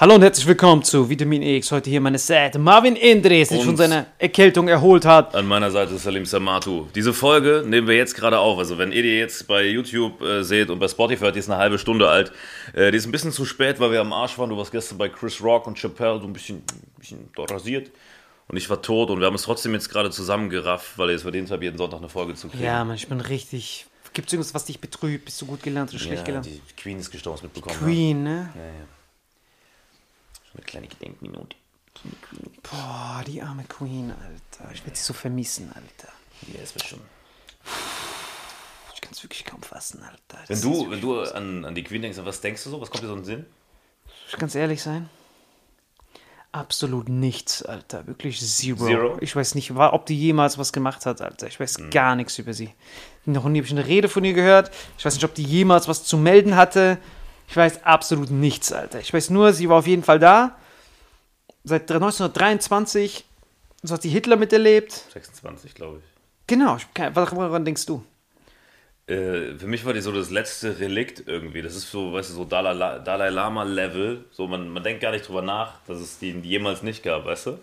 [0.00, 1.72] Hallo und herzlich willkommen zu Vitamin X.
[1.72, 5.34] Heute hier meine Seite Marvin Indres, der sich von seiner Erkältung erholt hat.
[5.34, 6.86] An meiner Seite ist Salim Samatu.
[6.94, 8.58] Diese Folge nehmen wir jetzt gerade auf.
[8.58, 11.58] Also wenn ihr die jetzt bei YouTube äh, seht und bei Spotify, die ist eine
[11.58, 12.32] halbe Stunde alt.
[12.72, 14.48] Äh, die ist ein bisschen zu spät, weil wir am Arsch waren.
[14.48, 17.90] Du warst gestern bei Chris Rock und Chappelle, so ein bisschen, ein bisschen rasiert.
[18.48, 21.50] Und ich war tot und wir haben es trotzdem jetzt gerade zusammengerafft, weil es verdient
[21.50, 22.64] habe, jeden Sonntag eine Folge zu kriegen.
[22.64, 23.84] Ja, Mann, ich bin richtig.
[24.14, 25.26] Gibt es irgendwas, was dich betrübt?
[25.26, 26.46] Bist du gut gelernt oder schlecht Ja, gelernt?
[26.46, 27.78] die Queen ist gestorben, mitbekommen.
[27.78, 28.48] Queen, ne?
[28.56, 28.99] Ja, ja.
[30.50, 31.56] Schon eine kleine Gedenkminute.
[32.62, 34.72] Boah, die arme Queen, Alter.
[34.72, 36.12] Ich werde sie so vermissen, Alter.
[36.54, 37.00] Ja, ist schon.
[38.94, 40.38] Ich kann es wirklich kaum fassen, Alter.
[40.46, 42.80] Wenn Das du, ist- wenn du an, an die Queen denkst, was denkst du so?
[42.80, 43.46] Was kommt dir so in den Sinn?
[44.28, 45.08] Ich ganz ehrlich sein?
[46.52, 48.06] Absolut nichts, Alter.
[48.08, 48.84] Wirklich zero.
[48.86, 49.18] Zero?
[49.20, 51.46] Ich weiß nicht, ob die jemals was gemacht hat, Alter.
[51.46, 52.72] Ich weiß gar nichts über sie.
[53.24, 54.72] Noch nie habe ich eine Rede von ihr gehört.
[54.98, 56.98] Ich weiß nicht, ob die jemals was zu melden hatte.
[57.50, 59.00] Ich weiß absolut nichts, Alter.
[59.00, 60.56] Ich weiß nur, sie war auf jeden Fall da.
[61.64, 63.24] Seit 1923.
[63.82, 64.92] So hat sie Hitler miterlebt.
[65.12, 66.04] 26, glaube ich.
[66.46, 66.76] Genau.
[66.94, 68.04] Woran denkst du?
[69.08, 71.60] Äh, für mich war die so das letzte Relikt irgendwie.
[71.60, 74.26] Das ist so, weißt du, so Dalai, La- Dalai Lama-Level.
[74.30, 77.46] So, man, man denkt gar nicht drüber nach, dass es die jemals nicht gab, weißt
[77.46, 77.58] du?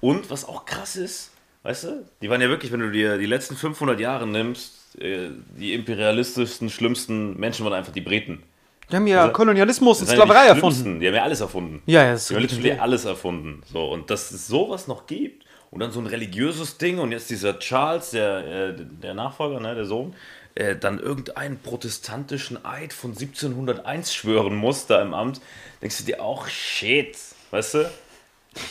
[0.00, 1.32] Und was auch krass ist,
[1.64, 5.30] weißt du, die waren ja wirklich, wenn du dir die letzten 500 Jahre nimmst, äh,
[5.58, 8.42] die imperialistischsten, schlimmsten Menschen waren einfach die Briten.
[8.90, 11.00] Die haben ja Also, Kolonialismus und ja Sklaverei die erfunden.
[11.00, 11.82] Die haben ja alles erfunden.
[11.86, 13.62] Ja, ja, das Die haben literally alles erfunden.
[13.72, 17.30] So, und dass es sowas noch gibt und dann so ein religiöses Ding und jetzt
[17.30, 20.14] dieser Charles, der, äh, der Nachfolger, ne, der Sohn,
[20.54, 25.40] äh, dann irgendeinen protestantischen Eid von 1701 schwören muss da im Amt,
[25.80, 27.16] denkst du dir auch, shit,
[27.52, 27.90] weißt du?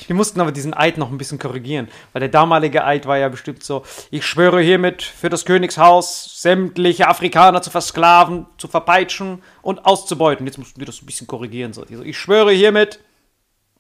[0.08, 3.30] Wir mussten aber diesen Eid noch ein bisschen korrigieren, weil der damalige Eid war ja
[3.30, 9.86] bestimmt so, ich schwöre hiermit für das Königshaus sämtliche Afrikaner zu versklaven, zu verpeitschen und
[9.86, 10.46] auszubeuten.
[10.46, 11.74] Jetzt mussten wir das ein bisschen korrigieren.
[11.74, 11.86] So.
[11.88, 13.00] Ich schwöre hiermit,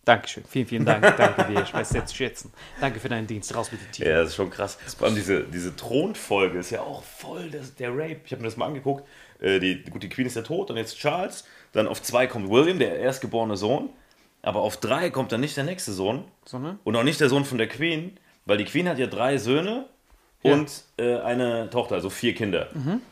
[0.09, 0.43] Dankeschön.
[0.49, 1.03] Vielen, vielen Dank.
[1.17, 1.61] Danke dir.
[1.61, 2.51] Ich weiß jetzt schätzen.
[2.81, 3.53] Danke für deinen Dienst.
[3.55, 4.09] Raus mit dem Titel.
[4.09, 4.79] Ja, das ist schon krass.
[4.97, 8.21] Vor allem diese, diese Thronfolge ist ja auch voll das, der Rape.
[8.25, 9.07] Ich habe mir das mal angeguckt.
[9.39, 11.43] Äh, die, gut, die Queen ist ja tot, dann jetzt Charles.
[11.73, 13.89] Dann auf zwei kommt William, der erstgeborene Sohn.
[14.41, 16.23] Aber auf drei kommt dann nicht der nächste Sohn.
[16.45, 16.79] So, ne?
[16.83, 19.85] Und auch nicht der Sohn von der Queen, weil die Queen hat ja drei Söhne
[20.43, 22.67] und äh, eine Tochter, also vier Kinder.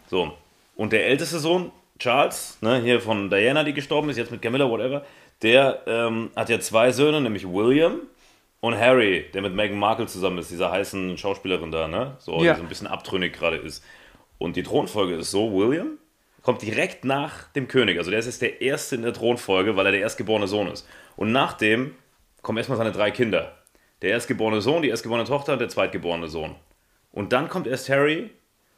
[0.09, 0.31] So.
[0.77, 4.69] Und der älteste Sohn, Charles, ne, hier von Diana, die gestorben ist, jetzt mit Camilla,
[4.69, 5.03] whatever,
[5.41, 8.00] der ähm, hat ja zwei Söhne, nämlich William
[8.62, 12.15] und Harry, der mit Meghan Markle zusammen ist, dieser heißen Schauspielerin da, ne?
[12.19, 12.53] So, Ja.
[12.53, 13.83] die so ein bisschen abtrünnig gerade ist.
[14.38, 15.97] Und die Thronfolge ist so, William
[16.44, 17.97] kommt direkt nach dem König.
[17.97, 20.88] Also der ist jetzt der Erste in der Thronfolge, weil er der erstgeborene Sohn ist.
[21.17, 21.95] Und nach dem
[22.41, 23.57] kommen erstmal seine drei Kinder.
[24.01, 26.55] Der erstgeborene Sohn, die erstgeborene Tochter und der zweitgeborene Sohn.
[27.11, 28.29] Und dann kommt erst Harry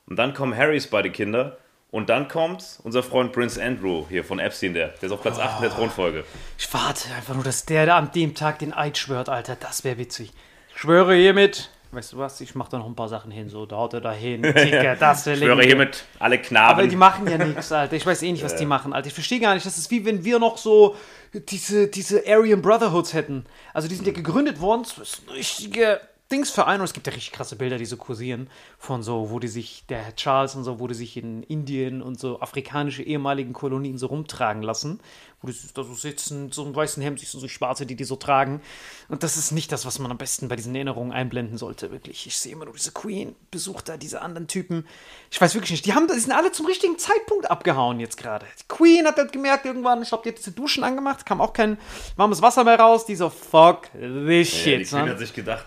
[0.07, 1.57] und dann kommen Harrys beide Kinder
[1.91, 5.38] und dann kommt unser Freund Prince Andrew hier von Epstein, der, der ist auf Platz
[5.38, 6.24] 8 in der Thronfolge.
[6.57, 9.57] Ich warte einfach nur, dass der da an dem Tag den Eid schwört, Alter.
[9.59, 10.31] Das wäre witzig.
[10.74, 11.69] Ich schwöre hiermit.
[11.91, 12.39] Weißt du was?
[12.41, 13.50] Ich mach da noch ein paar Sachen hin.
[13.50, 14.44] So, da haut er da hin.
[15.00, 16.89] Das wäre Ich schwöre hiermit alle Aber Knaben.
[16.89, 17.95] die machen ja nichts, Alter.
[17.95, 19.07] Ich weiß eh nicht, was die machen, Alter.
[19.07, 19.65] Ich verstehe gar nicht.
[19.65, 20.95] Das ist wie wenn wir noch so
[21.34, 23.46] diese, diese Aryan Brotherhoods hätten.
[23.74, 24.84] Also die sind ja gegründet worden.
[24.84, 26.80] Das ist ein richtiger Dingsverein.
[26.80, 28.50] Und es gibt ja richtig krasse Bilder, die so kursieren.
[28.78, 32.02] Von so, wo die sich, der Herr Charles und so, wo die sich in Indien
[32.02, 35.00] und so afrikanische ehemaligen Kolonien so rumtragen lassen.
[35.42, 38.16] Wo die da so sitzen, so einem weißen Hemd, sich so schwarze, die die so
[38.16, 38.62] tragen.
[39.08, 42.28] Und das ist nicht das, was man am besten bei diesen Erinnerungen einblenden sollte, wirklich.
[42.28, 44.86] Ich sehe immer nur diese Queen, besucht da diese anderen Typen.
[45.32, 45.86] Ich weiß wirklich nicht.
[45.86, 48.46] Die, haben, die sind alle zum richtigen Zeitpunkt abgehauen jetzt gerade.
[48.60, 51.54] Die Queen hat halt gemerkt irgendwann, ich glaube, die hat diese Duschen angemacht, kam auch
[51.54, 51.78] kein
[52.18, 53.06] warmes Wasser mehr raus.
[53.06, 54.90] Die so, fuck this ja, die shit.
[54.90, 55.12] Queen ne?
[55.12, 55.66] hat sich gedacht,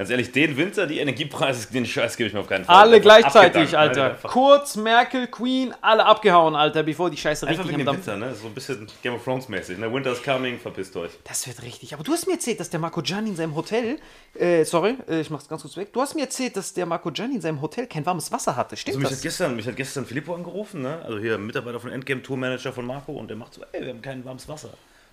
[0.00, 2.74] ganz ehrlich, den Winter, die Energiepreise, den Scheiß gebe ich mir auf keinen Fall.
[2.74, 3.76] Alle Einfach gleichzeitig?
[3.76, 4.12] Alter.
[4.12, 7.96] Einfach, Kurz, Merkel, Queen, alle abgehauen, Alter, bevor die Scheiße einfach richtig am.
[7.96, 8.34] Winter, ne?
[8.34, 9.76] So ein bisschen Game of Thrones mäßig.
[9.76, 9.92] Ne?
[9.92, 11.10] Winter's coming, verpisst euch.
[11.24, 11.92] Das wird richtig.
[11.92, 13.98] Aber du hast mir erzählt, dass der Marco Gianni in seinem Hotel,
[14.38, 15.92] äh, sorry, äh, ich mach's ganz kurz weg.
[15.92, 18.78] Du hast mir erzählt, dass der Marco Gianni in seinem Hotel kein warmes Wasser hatte.
[18.78, 19.18] Stimmt Also mich, das?
[19.18, 21.02] hat gestern, mich hat gestern Filippo angerufen, ne?
[21.04, 24.00] also hier Mitarbeiter von Endgame, Tourmanager von Marco, und der macht so, ey, wir haben
[24.00, 24.70] kein warmes Wasser.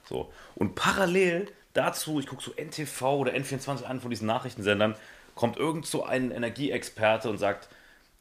[0.07, 0.31] So.
[0.55, 4.95] Und parallel dazu, ich gucke so NTV oder N24 an von diesen Nachrichtensendern,
[5.35, 7.69] kommt irgend so ein Energieexperte und sagt,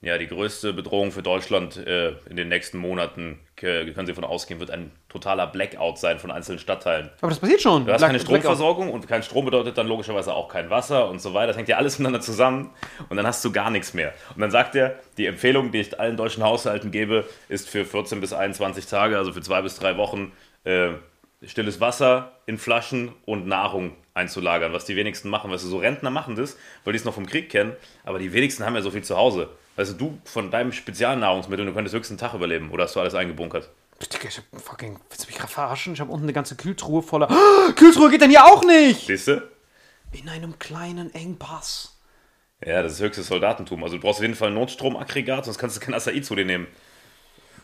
[0.03, 4.25] ja, die größte Bedrohung für Deutschland äh, in den nächsten Monaten, äh, können Sie davon
[4.25, 7.11] ausgehen, wird ein totaler Blackout sein von einzelnen Stadtteilen.
[7.23, 7.87] Aber das passiert schon.
[7.87, 8.41] Du hast Black- keine Blackout.
[8.41, 11.49] Stromversorgung und kein Strom bedeutet dann logischerweise auch kein Wasser und so weiter.
[11.49, 12.71] Das hängt ja alles miteinander zusammen
[13.09, 14.13] und dann hast du gar nichts mehr.
[14.35, 18.21] Und dann sagt er, die Empfehlung, die ich allen deutschen Haushalten gebe, ist für 14
[18.21, 20.31] bis 21 Tage, also für zwei bis drei Wochen,
[20.65, 20.91] äh,
[21.49, 25.51] stilles Wasser in Flaschen und Nahrung einzulagern, was die wenigsten machen.
[25.51, 27.73] Weißt du, so Rentner machen das, weil die es noch vom Krieg kennen,
[28.05, 29.51] aber die wenigsten haben ja so viel zu Hause.
[29.77, 33.01] Weißt du, du von deinem Spezialnahrungsmittel, du könntest höchstens einen Tag überleben oder hast du
[33.01, 33.69] alles eingebunkert?
[34.01, 34.99] Digga, ich hab fucking.
[35.09, 35.95] Willst du mich gerade verarschen?
[35.95, 37.31] Ich habe unten eine ganze Kühltruhe voller.
[37.31, 39.07] Ah, Kühltruhe geht denn hier auch nicht!
[39.07, 39.43] Siehst du?
[40.13, 41.99] In einem kleinen Engpass.
[42.65, 43.83] Ja, das ist höchstes Soldatentum.
[43.83, 46.45] Also du brauchst auf jeden Fall ein Notstromaggregat, sonst kannst du kein Acai zu dir
[46.45, 46.67] nehmen.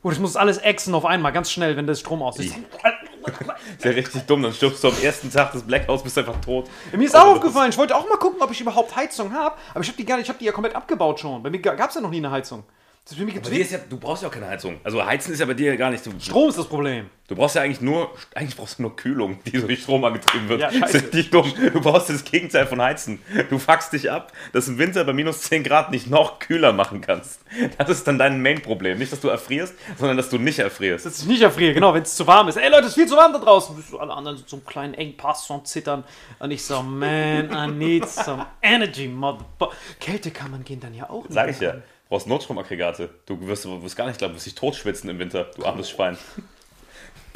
[0.02, 2.54] Gut, ich muss alles exen auf einmal, ganz schnell, wenn der Strom aus ist.
[3.76, 6.68] Ist ja richtig dumm, dann stirbst du am ersten Tag des Blackouts, bist einfach tot.
[6.92, 9.80] Mir ist auch aufgefallen, ich wollte auch mal gucken, ob ich überhaupt Heizung habe, aber
[9.80, 11.42] ich habe die gar nicht, ich habe die ja komplett abgebaut schon.
[11.42, 12.64] Bei mir gab es ja noch nie eine Heizung.
[13.04, 14.78] Das ist für mich ist ja, du brauchst ja auch keine Heizung.
[14.84, 16.06] Also Heizen ist ja bei dir gar nicht.
[16.06, 17.10] Du, Strom ist das Problem.
[17.26, 20.48] du brauchst ja eigentlich nur, eigentlich brauchst du nur Kühlung, die so durch Strom angetrieben
[20.48, 20.60] wird.
[20.60, 21.52] Ja, Das ist richtig dumm.
[21.72, 23.20] Du brauchst das Gegenteil von Heizen.
[23.50, 26.72] Du fuckst dich ab, dass du im Winter bei minus 10 Grad nicht noch kühler
[26.72, 27.40] machen kannst.
[27.76, 28.98] Das ist dann dein Main-Problem.
[28.98, 31.04] Nicht, dass du erfrierst, sondern dass du nicht erfrierst.
[31.04, 32.56] Dass ich nicht erfriere, genau, wenn es zu warm ist.
[32.56, 33.74] Ey Leute, es ist viel zu warm da draußen.
[33.74, 36.04] Bist du alle anderen so einen kleinen Engpass und zittern.
[36.38, 39.74] Und ich so, man, I need some energy, motherfucker.
[39.98, 41.32] Kälte kann man gehen dann ja auch nicht.
[41.32, 41.72] Sag ich ja.
[41.72, 43.08] Du brauchst Notstromaggregate.
[43.24, 45.88] Du wirst, du wirst gar nicht glauben, du wirst dich totschwitzen im Winter, du armes
[45.88, 46.18] Schwein.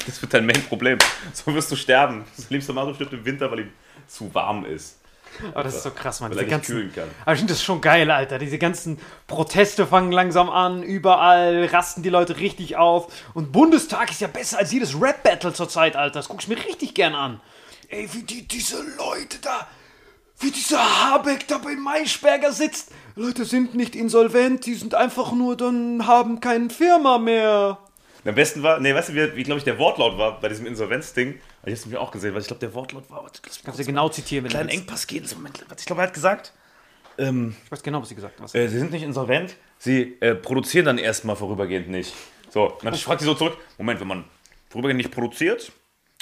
[0.05, 0.99] Das wird dein Main-Problem.
[1.33, 2.25] So wirst du sterben.
[2.35, 3.71] Das liebste Mal, du stirbt im Winter, weil ihm
[4.07, 4.99] zu warm ist.
[5.51, 6.29] Aber das ist so krass, man.
[6.29, 7.09] Weil er Diese nicht ganzen, kühlen kann.
[7.23, 8.37] aber ich finde das schon geil, Alter.
[8.37, 10.83] Diese ganzen Proteste fangen langsam an.
[10.83, 13.11] Überall rasten die Leute richtig auf.
[13.33, 16.19] Und Bundestag ist ja besser als jedes Rap-Battle zurzeit, Alter.
[16.19, 17.41] Das gucke ich mir richtig gern an.
[17.89, 19.67] Ey, wie die, diese Leute da,
[20.39, 22.91] wie dieser Habeck da bei Maischberger sitzt.
[23.15, 27.79] Leute sind nicht insolvent, die sind einfach nur dann, haben keine Firma mehr.
[28.25, 30.65] Am besten war, nee, weißt du, wie, wie glaube ich, der Wortlaut war bei diesem
[30.65, 31.35] Insolvenzding?
[31.35, 33.25] Ich habe es mir auch gesehen, weil ich glaube, der Wortlaut war.
[33.63, 34.69] Kannst du genau zitieren, wenn kleinen.
[34.69, 35.07] Engpass.
[35.23, 36.51] So, Moment, ich glaube, er hat gesagt,
[37.17, 38.53] ähm, Ich weiß genau, was sie gesagt hat.
[38.53, 42.13] äh, sie sind nicht insolvent, sie äh, produzieren dann erstmal vorübergehend nicht.
[42.49, 44.25] So, und dann fragt die so zurück, Moment, wenn man
[44.69, 45.71] vorübergehend nicht produziert,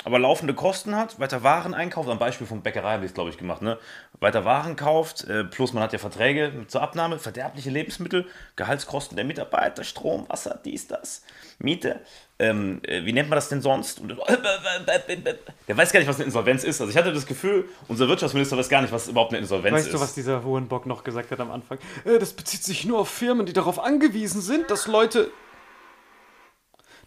[0.04, 3.30] aber laufende Kosten hat, weiter Waren einkauft, am Beispiel von Bäckerei habe ich es, glaube
[3.30, 3.80] ich, gemacht, ne?
[4.20, 9.26] weiter Waren kauft, äh, plus man hat ja Verträge zur Abnahme, verderbliche Lebensmittel, Gehaltskosten der
[9.26, 11.24] Mitarbeiter, Strom, Wasser, dies, das,
[11.60, 12.02] Miete.
[12.38, 14.02] Ähm, äh, wie nennt man das denn sonst?
[14.02, 14.10] Und,
[15.68, 16.82] der weiß gar nicht, was eine Insolvenz ist.
[16.82, 19.88] Also ich hatte das Gefühl, unser Wirtschaftsminister weiß gar nicht, was überhaupt eine Insolvenz Weißt
[19.88, 19.94] ist.
[19.94, 21.78] du, was dieser Hohenbock noch gesagt hat am Anfang?
[22.04, 25.32] Äh, das bezieht sich nur auf Firmen, die darauf angewiesen sind, dass Leute.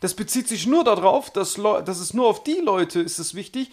[0.01, 3.71] Das bezieht sich nur darauf, dass, dass es nur auf die Leute ist es wichtig,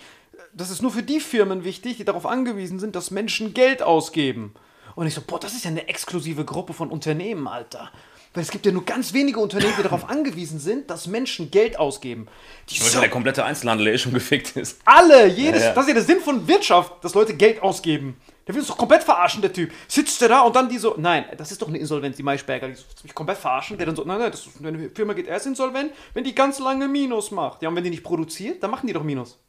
[0.54, 4.54] das ist nur für die Firmen wichtig, die darauf angewiesen sind, dass Menschen Geld ausgeben.
[4.96, 7.92] Und ich so, boah, das ist ja eine exklusive Gruppe von Unternehmen, Alter.
[8.34, 11.78] Weil es gibt ja nur ganz wenige Unternehmen, die darauf angewiesen sind, dass Menschen Geld
[11.78, 12.28] ausgeben.
[12.70, 14.80] Die Weil so der komplette Einzelhandel eh schon gefickt ist.
[14.86, 15.74] alle, jedes, Ja, ja.
[15.74, 18.16] das ist ja der Sinn von Wirtschaft, dass Leute Geld ausgeben.
[18.48, 19.72] Der will uns doch komplett verarschen, der Typ.
[19.88, 22.68] Sitzt der da und dann die so, nein, das ist doch eine Insolvenz, die Maischberger,
[22.68, 23.78] die so, mich komplett verarschen.
[23.78, 26.60] Der dann so, nein, nein, das ist, eine Firma geht erst insolvent, wenn die ganz
[26.60, 27.64] lange Minus macht.
[27.64, 29.40] Ja, und wenn die nicht produziert, dann machen die doch Minus.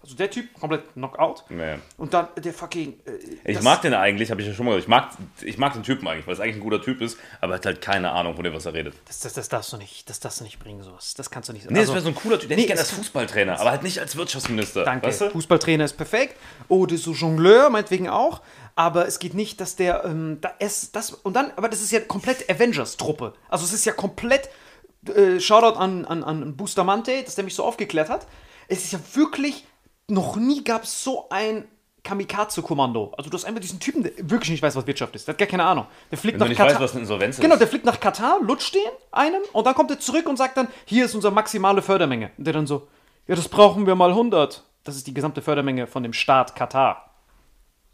[0.00, 1.44] Also der Typ, komplett Knockout.
[1.48, 1.76] Nee.
[1.96, 2.94] Und dann der fucking.
[3.44, 4.84] Äh, Ich mag den eigentlich, habe ich ja schon mal gesagt.
[4.84, 5.10] Ich mag,
[5.42, 7.66] ich mag den Typen eigentlich, weil es eigentlich ein guter Typ ist, aber er hat
[7.66, 8.94] halt keine Ahnung, von dem, was er redet.
[9.06, 11.14] Das, das, das darfst du nicht, das darfst du nicht bringen, sowas.
[11.14, 12.48] Das kannst du nicht Nee, also, das wäre so ein cooler Typ.
[12.48, 14.84] Der nee, gerne als Fußballtrainer, aber halt nicht als Wirtschaftsminister.
[14.84, 15.08] Danke.
[15.08, 15.30] Weißt du?
[15.30, 16.36] Fußballtrainer ist perfekt.
[16.68, 18.40] Oder so Jongleur, meinetwegen auch.
[18.76, 20.04] Aber es geht nicht, dass der.
[20.04, 23.34] Ähm, da es, das, und dann, aber das ist ja komplett Avengers-Truppe.
[23.48, 24.48] Also es ist ja komplett.
[25.14, 28.26] Äh, Shoutout an, an, an Bustamante, dass der mich so aufgeklärt hat.
[28.68, 29.64] Es ist ja wirklich.
[30.10, 31.68] Noch nie gab es so ein
[32.02, 33.12] Kamikaze-Kommando.
[33.18, 35.28] Also du hast einfach diesen Typen, der wirklich nicht weiß, was Wirtschaft ist.
[35.28, 35.86] Der hat gar keine Ahnung.
[36.10, 36.72] Der fliegt Wenn nach Katar.
[36.72, 37.42] weißt, was eine Insolvenz ist.
[37.42, 40.56] Genau, der fliegt nach Katar, lutscht den einen und dann kommt er zurück und sagt
[40.56, 42.30] dann, hier ist unsere maximale Fördermenge.
[42.38, 42.88] Und der dann so,
[43.26, 44.62] ja, das brauchen wir mal 100.
[44.84, 47.10] Das ist die gesamte Fördermenge von dem Staat Katar.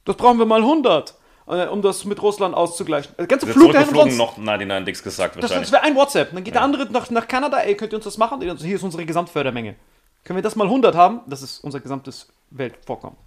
[0.05, 1.15] Das brauchen wir mal 100,
[1.49, 3.13] äh, um das mit Russland auszugleichen.
[3.19, 4.19] Der ganze Flug dahin umsonst.
[4.19, 5.71] noch 99 Dicks gesagt Das, wahrscheinlich.
[5.71, 6.33] das wäre ein WhatsApp.
[6.33, 8.41] Dann geht der andere nach, nach Kanada, ey, könnt ihr uns das machen?
[8.41, 9.75] Hier ist unsere Gesamtfördermenge.
[10.25, 11.21] Können wir das mal 100 haben?
[11.27, 13.19] Das ist unser gesamtes Weltvorkommen.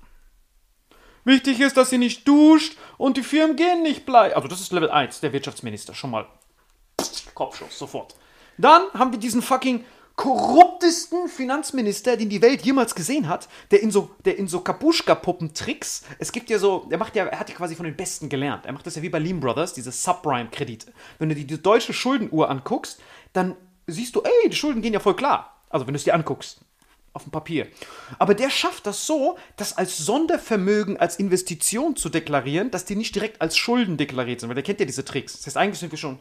[1.23, 4.35] Wichtig ist, dass ihr nicht duscht und die Firmen gehen nicht pleite.
[4.35, 5.93] Also das ist Level 1, der Wirtschaftsminister.
[5.93, 6.25] Schon mal
[7.35, 8.15] Kopfschuss, sofort.
[8.57, 9.83] Dann haben wir diesen fucking
[10.15, 16.05] korruptesten Finanzminister, den die Welt jemals gesehen hat, der in so, der in so Kapuschka-Puppen-Tricks,
[16.17, 18.65] es gibt ja so, er macht ja, er hat ja quasi von den Besten gelernt.
[18.65, 20.91] Er macht das ja wie bei Lehman Brothers, diese Subprime-Kredite.
[21.19, 22.99] Wenn du dir die deutsche Schuldenuhr anguckst,
[23.33, 25.61] dann siehst du, ey, die Schulden gehen ja voll klar.
[25.69, 26.61] Also wenn du es dir anguckst
[27.17, 27.67] auf dem Papier.
[28.19, 33.13] Aber der schafft das so, das als Sondervermögen, als Investition zu deklarieren, dass die nicht
[33.13, 35.33] direkt als Schulden deklariert sind, weil der kennt ja diese Tricks.
[35.33, 36.19] Das heißt, eigentlich sind wir schon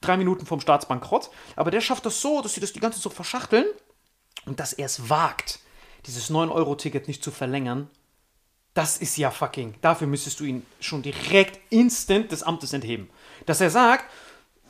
[0.00, 3.04] drei Minuten vom Staatsbankrott, aber der schafft das so, dass sie das die ganze Zeit
[3.04, 3.64] so verschachteln
[4.46, 5.60] und dass er es wagt,
[6.06, 7.90] dieses 9-Euro-Ticket nicht zu verlängern.
[8.74, 9.74] Das ist ja fucking.
[9.80, 13.10] Dafür müsstest du ihn schon direkt instant des Amtes entheben.
[13.46, 14.04] Dass er sagt,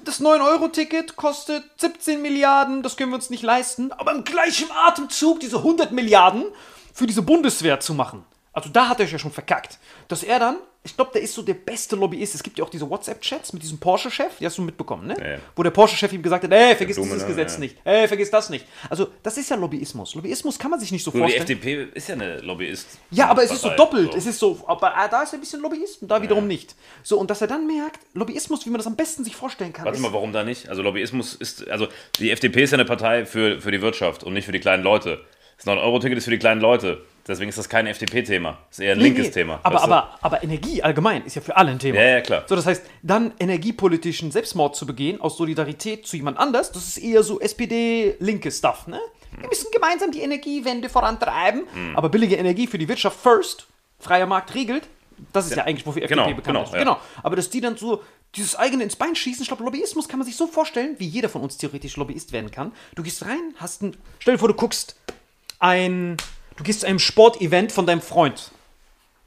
[0.04, 5.40] das 9-Euro-Ticket kostet 17 Milliarden, das können wir uns nicht leisten, aber im gleichen Atemzug
[5.40, 6.44] diese 100 Milliarden
[6.92, 8.24] für diese Bundeswehr zu machen.
[8.52, 9.78] Also da hat er ja schon verkackt.
[10.08, 12.34] Dass er dann, ich glaube, der ist so der beste Lobbyist.
[12.34, 15.14] Es gibt ja auch diese WhatsApp-Chats mit diesem Porsche-Chef, die hast du mitbekommen, ne?
[15.18, 15.38] Ja.
[15.54, 17.28] Wo der Porsche-Chef ihm gesagt hat, ey, vergiss Dumme, dieses ne?
[17.28, 17.60] Gesetz Ja.
[17.60, 17.76] nicht.
[17.84, 18.66] Ey, vergiss das nicht.
[18.88, 20.14] Also, das ist ja Lobbyismus.
[20.14, 21.58] Lobbyismus kann man sich nicht so Nur die vorstellen.
[21.58, 22.98] FDP ist ja eine Lobbyist.
[23.10, 24.14] Ja, aber es ist so doppelt.
[24.14, 26.74] Es ist so, aber ah, da ist er ein bisschen Lobbyist und da wiederum nicht.
[27.02, 29.84] So, und dass er dann merkt, Lobbyismus, wie man das am besten sich vorstellen kann,
[29.84, 30.70] Warte mal, warum da nicht?
[30.70, 34.32] Also Lobbyismus ist, also die FDP ist ja eine Partei für, für die Wirtschaft und
[34.32, 35.20] nicht für die kleinen Leute.
[35.58, 37.02] Das 9-Euro-Ticket ist für die kleinen Leute.
[37.30, 38.58] Deswegen ist das kein FDP-Thema.
[38.68, 39.32] Das ist eher ein Nee, linkes nee.
[39.32, 39.60] Thema.
[39.62, 39.90] Aber, weißt du?
[39.92, 41.98] aber, aber Energie allgemein ist ja für alle ein Thema.
[41.98, 42.44] Ja, ja, klar.
[42.46, 46.98] So, das heißt, dann energiepolitischen Selbstmord zu begehen aus Solidarität zu jemand anders, das ist
[46.98, 49.00] eher so SPD-linke Stuff, ne?
[49.38, 51.96] Wir müssen gemeinsam die Energiewende vorantreiben, Hm.
[51.96, 53.68] aber billige Energie für die Wirtschaft first,
[54.00, 54.88] freier Markt regelt,
[55.32, 56.72] das ist ja, eigentlich, wofür FDP Genau, bekannt genau, ist.
[56.72, 56.78] ja.
[56.80, 56.98] Genau.
[57.22, 58.02] Aber dass die dann so
[58.34, 61.28] dieses eigene ins Bein schießen, ich glaube, Lobbyismus kann man sich so vorstellen, wie jeder
[61.28, 62.72] von uns theoretisch Lobbyist werden kann.
[62.96, 64.96] Du gehst rein, hast ein, stell dir vor, du guckst
[65.58, 66.16] ein,
[66.60, 68.50] du gehst zu einem Sportevent von deinem Freund.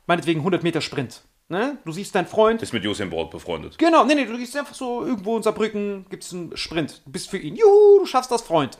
[0.05, 1.21] Meinetwegen 100 Meter Sprint.
[1.49, 1.79] Ne?
[1.83, 2.61] Du siehst deinen Freund.
[2.61, 3.77] Ist mit Usain Bolt befreundet.
[3.79, 7.01] Genau, nee, nee, du gehst einfach so irgendwo in Saarbrücken, gibt es einen Sprint.
[7.05, 7.55] Du bist für ihn.
[7.55, 8.77] Juhu, du schaffst das, Freund.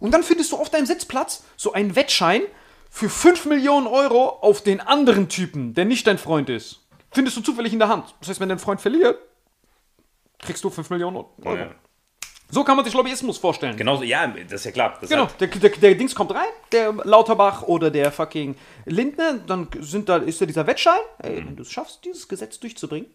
[0.00, 2.42] Und dann findest du auf deinem Sitzplatz so einen Wettschein
[2.90, 6.80] für 5 Millionen Euro auf den anderen Typen, der nicht dein Freund ist.
[7.10, 8.14] Findest du zufällig in der Hand.
[8.20, 9.18] Das heißt, wenn dein Freund verliert,
[10.40, 11.56] kriegst du 5 Millionen Euro.
[11.56, 11.74] Ja.
[12.54, 13.76] So kann man sich Lobbyismus vorstellen.
[13.76, 14.98] Genauso, ja, das ist ja klar.
[15.08, 20.08] Genau, der, der, der Dings kommt rein, der Lauterbach oder der fucking Lindner, dann sind
[20.08, 21.00] da, ist da dieser Wettschein.
[21.18, 23.08] Ey, wenn du es schaffst, dieses Gesetz durchzubringen.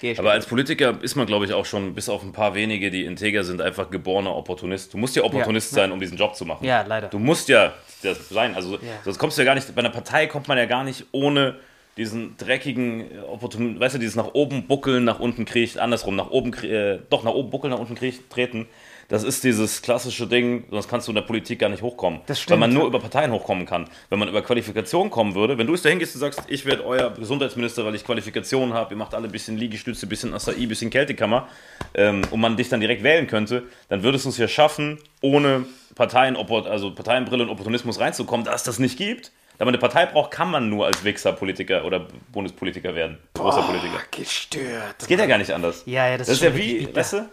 [0.00, 2.54] Geh ich aber als Politiker ist man, glaube ich, auch schon, bis auf ein paar
[2.54, 4.92] wenige, die integer sind, einfach geborener Opportunist.
[4.92, 5.76] Du musst ja Opportunist Ja.
[5.76, 6.66] sein, um diesen Job zu machen.
[6.66, 7.08] Ja, leider.
[7.08, 7.72] Du musst ja
[8.02, 8.54] das sein.
[8.54, 11.06] Also sonst kommst du ja gar nicht, bei einer Partei kommt man ja gar nicht
[11.12, 11.56] ohne
[11.96, 16.30] diesen dreckigen, äh, Opportun weißt du, dieses nach oben buckeln, nach unten kriecht, andersrum, nach
[16.30, 18.66] oben, äh, doch nach oben buckeln, nach unten kriecht, treten.
[19.08, 22.20] Das ist dieses klassische Ding, sonst kannst du in der Politik gar nicht hochkommen.
[22.26, 23.88] Das stimmt, Weil man nur über Parteien hochkommen kann.
[24.08, 26.86] Wenn man über Qualifikation kommen würde, wenn du jetzt dahin gehst und sagst, ich werde
[26.86, 30.54] euer Gesundheitsminister, weil ich Qualifikationen habe, ihr macht alle ein bisschen Liegestütze, ein bisschen Acai,
[30.58, 31.48] ein bisschen Kältekammer,
[31.94, 35.66] ähm, und man dich dann direkt wählen könnte, dann würdest du es ja schaffen, ohne
[35.94, 39.32] Parteien, also Parteienbrille und Opportunismus reinzukommen, dass es das nicht gibt.
[39.58, 43.18] Da man eine Partei braucht, kann man nur als Wichser-Politiker oder Bundespolitiker werden.
[43.34, 44.00] Großer Politiker.
[44.10, 44.96] Gestört.
[44.98, 45.82] Das geht ja gar nicht anders.
[45.86, 47.28] Ja, ja, das Das ist ja wie, weißt du?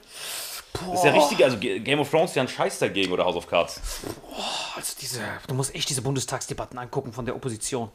[0.73, 3.35] Das ist ja richtig, also Game of Thrones ist ja ein Scheiß dagegen oder House
[3.35, 3.81] of Cards.
[4.75, 7.89] Also diese, du musst echt diese Bundestagsdebatten angucken von der Opposition.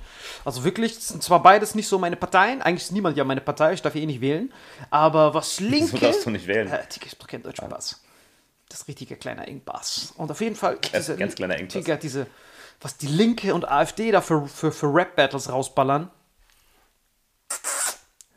[0.45, 3.41] Also wirklich, es sind zwar beides nicht so meine Parteien, eigentlich ist niemand ja meine
[3.41, 4.53] Partei, ich darf hier eh nicht wählen,
[4.91, 5.99] aber was Linke...
[5.99, 6.69] darfst du nicht wählen?
[6.69, 8.03] Äh, ich spreche keinen deutschen Bass.
[8.69, 10.13] Das ist richtige kleiner Engpass.
[10.17, 10.77] Und auf jeden Fall...
[10.95, 11.83] Diese, ganz kleiner Engpass.
[11.83, 12.27] Digga, diese,
[12.81, 16.11] was die Linke und AfD da für, für, für Rap-Battles rausballern,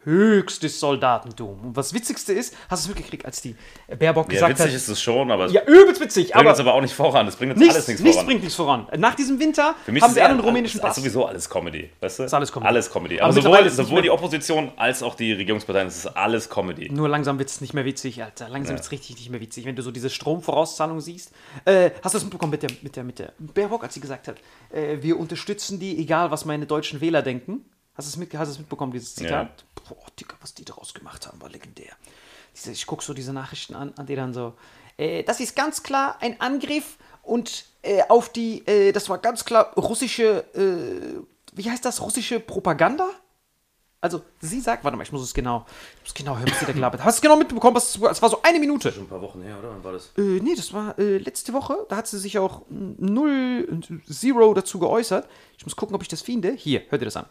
[0.06, 1.60] höchstes Soldatentum.
[1.62, 3.56] Und was Witzigste ist, hast du es mitgekriegt, als die
[4.00, 4.74] Baerbock Ja, gesagt witzig hat...
[4.76, 6.50] ist es schon, aber ja, übelst witzig, bringt aber...
[6.52, 7.26] uns aber auch nicht voran.
[7.26, 8.26] Das bringt uns Nichts, alles nichts, nichts voran.
[8.28, 8.88] bringt nichts voran.
[8.98, 10.96] Nach diesem Winter Für mich haben ist alle einen rumänischen ist Pass.
[10.96, 12.24] sowieso alles Comedy, weißt du?
[12.24, 12.68] Ist alles Comedy.
[12.70, 13.20] Alles Comedy.
[13.20, 16.90] Aber Aber, sowohl, ist sowohl die Opposition als auch die Regierungsparteien, das ist alles Comedy.
[16.92, 18.50] Nur langsam wird es nicht mehr witzig, Alter.
[18.50, 18.78] Langsam Ja.
[18.78, 21.32] wird es richtig nicht mehr witzig, wenn du so diese Stromvorauszahlung siehst.
[21.66, 24.28] Äh, hast du das mitbekommen mit der, mit der, mit der Baerbock, als sie gesagt
[24.28, 24.38] hat,
[24.72, 27.66] äh, wir unterstützen die, egal was meine deutschen Wähler denken?
[28.00, 29.66] Hast du es mit, hast es mitbekommen, dieses Zitat?
[29.90, 31.92] Boah, Digga, was die daraus gemacht haben, war legendär.
[32.56, 34.54] Diese, ich gucke so diese Nachrichten an, an denen dann so,
[34.96, 39.44] äh, das ist ganz klar ein Angriff und äh, auf die, äh, das war ganz
[39.44, 43.10] klar russische, äh, wie heißt das, russische Propaganda?
[44.00, 45.66] Also, sie sagt, warte mal, ich muss es genau,
[45.98, 47.06] ich muss genau hören, was sie da gelabert hat.
[47.06, 48.12] Hast du genau mitbekommen, was es war?
[48.12, 48.94] Es war so eine Minute.
[48.98, 49.72] Ein paar Wochen her, oder?
[49.72, 50.12] Wann war das?
[50.18, 51.86] Äh, nee, das war äh, letzte Woche.
[51.90, 55.28] Da hat sie sich auch null, zero dazu geäußert.
[55.58, 56.54] Ich muss gucken, ob ich das finde.
[56.54, 57.26] Hier, hört ihr das an.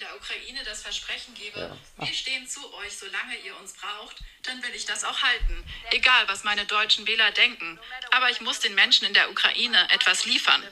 [0.00, 4.70] Der Ukraine das Versprechen gebe, wir stehen zu euch, solange ihr uns braucht, dann will
[4.74, 5.64] ich das auch halten.
[5.90, 7.80] Egal, was meine deutschen Wähler denken.
[8.12, 10.62] Aber ich muss den Menschen in der Ukraine etwas liefern.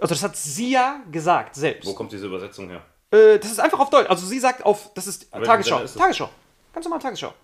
[0.00, 1.86] Also, das hat sie ja gesagt, selbst.
[1.86, 2.84] Wo kommt diese Übersetzung her?
[3.10, 4.08] Äh, das ist einfach auf Deutsch.
[4.10, 5.82] Also, sie sagt auf, das ist Tagesschau.
[5.82, 6.00] Ist das?
[6.00, 6.30] Tagesschau.
[6.72, 7.34] Ganz normal Tagesschau.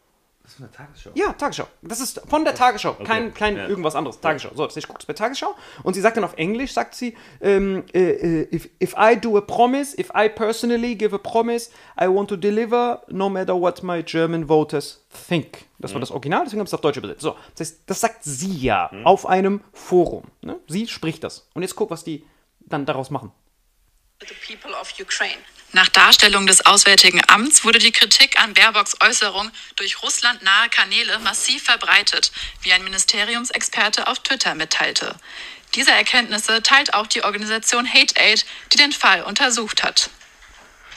[0.45, 1.11] Das ist eine Tagesschau.
[1.15, 1.67] Ja, Tagesschau.
[1.81, 3.67] Das ist von der Tagesschau, kein, kein ja.
[3.67, 4.21] irgendwas anderes.
[4.21, 4.51] Tagesschau.
[4.55, 7.85] So, ich gucke es bei Tagesschau und sie sagt dann auf Englisch, sagt sie, ähm,
[7.95, 12.09] äh, äh, if, if I do a promise, if I personally give a promise, I
[12.09, 15.65] want to deliver, no matter what my German voters think.
[15.79, 17.23] Das war das Original, deswegen habe ich es auf Deutsch übersetzt.
[17.23, 20.25] So, das heißt, das sagt sie ja auf einem Forum.
[20.43, 20.61] Ne?
[20.69, 21.49] Sie spricht das.
[21.55, 22.23] Und jetzt guck, was die
[22.61, 23.33] dann daraus machen.
[24.21, 25.41] The people of Ukraine.
[25.75, 31.19] Nach Darstellung des Auswärtigen Amts wurde die Kritik an Baerbocks Äußerung durch Russland nahe Kanäle
[31.19, 32.31] massiv verbreitet,
[32.63, 35.17] wie ein Ministeriumsexperte auf Twitter mitteilte.
[35.75, 40.11] Diese Erkenntnisse teilt auch die Organisation Hate Aid, die den Fall untersucht hat.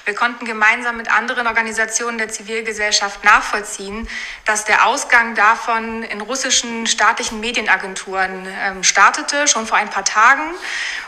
[0.07, 4.07] Wir konnten gemeinsam mit anderen Organisationen der Zivilgesellschaft nachvollziehen,
[4.45, 10.43] dass der Ausgang davon in russischen staatlichen Medienagenturen ähm, startete, schon vor ein paar Tagen,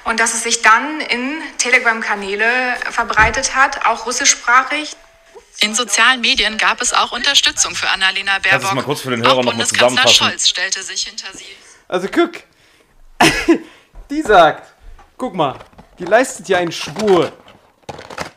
[0.04, 4.98] und dass es sich dann in Telegram-Kanäle verbreitet hat, auch russischsprachig.
[5.62, 8.76] In sozialen Medien gab es auch Unterstützung für Annalena Kannst du es Baerbock.
[8.76, 10.28] mal kurz für den Hörer auch noch mal Bundeskanzler zusammenfassen?
[10.28, 11.46] Scholz stellte sich hinter sie.
[11.88, 12.32] Also guck,
[14.10, 14.74] die sagt,
[15.16, 15.58] guck mal,
[15.98, 17.32] die leistet ja einen Schwur.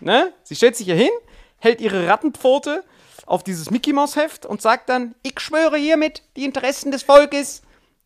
[0.02, 0.32] Ne?
[0.42, 1.10] Sie stellt sich hier hin,
[1.58, 2.84] hält ihre Rattenpfote
[3.24, 7.62] auf dieses Mickey Maus Heft und sagt dann, ich schwöre hiermit, die Interessen des Volkes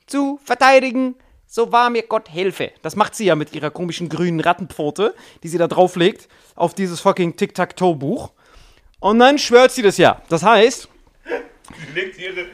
[0.07, 2.73] zu verteidigen, so wahr mir Gott helfe.
[2.83, 7.01] Das macht sie ja mit ihrer komischen grünen Rattenpfote, die sie da drauflegt auf dieses
[7.01, 8.33] fucking Tic-Tac-Toe-Buch.
[9.01, 10.21] Und dann schwört sie das ja.
[10.29, 10.89] Das heißt,
[11.69, 12.47] Sie legt ihre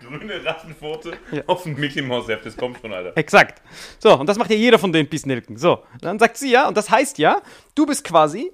[0.00, 2.46] grüne Rattenpfote auf ein Mickey Mouse Heft.
[2.46, 3.12] Das kommt schon, Alter.
[3.16, 3.60] Exakt.
[3.98, 5.58] So, und das macht ja jeder von den Pisnelken.
[5.58, 7.42] So, dann sagt sie ja, und das heißt ja,
[7.74, 8.50] du bist quasi,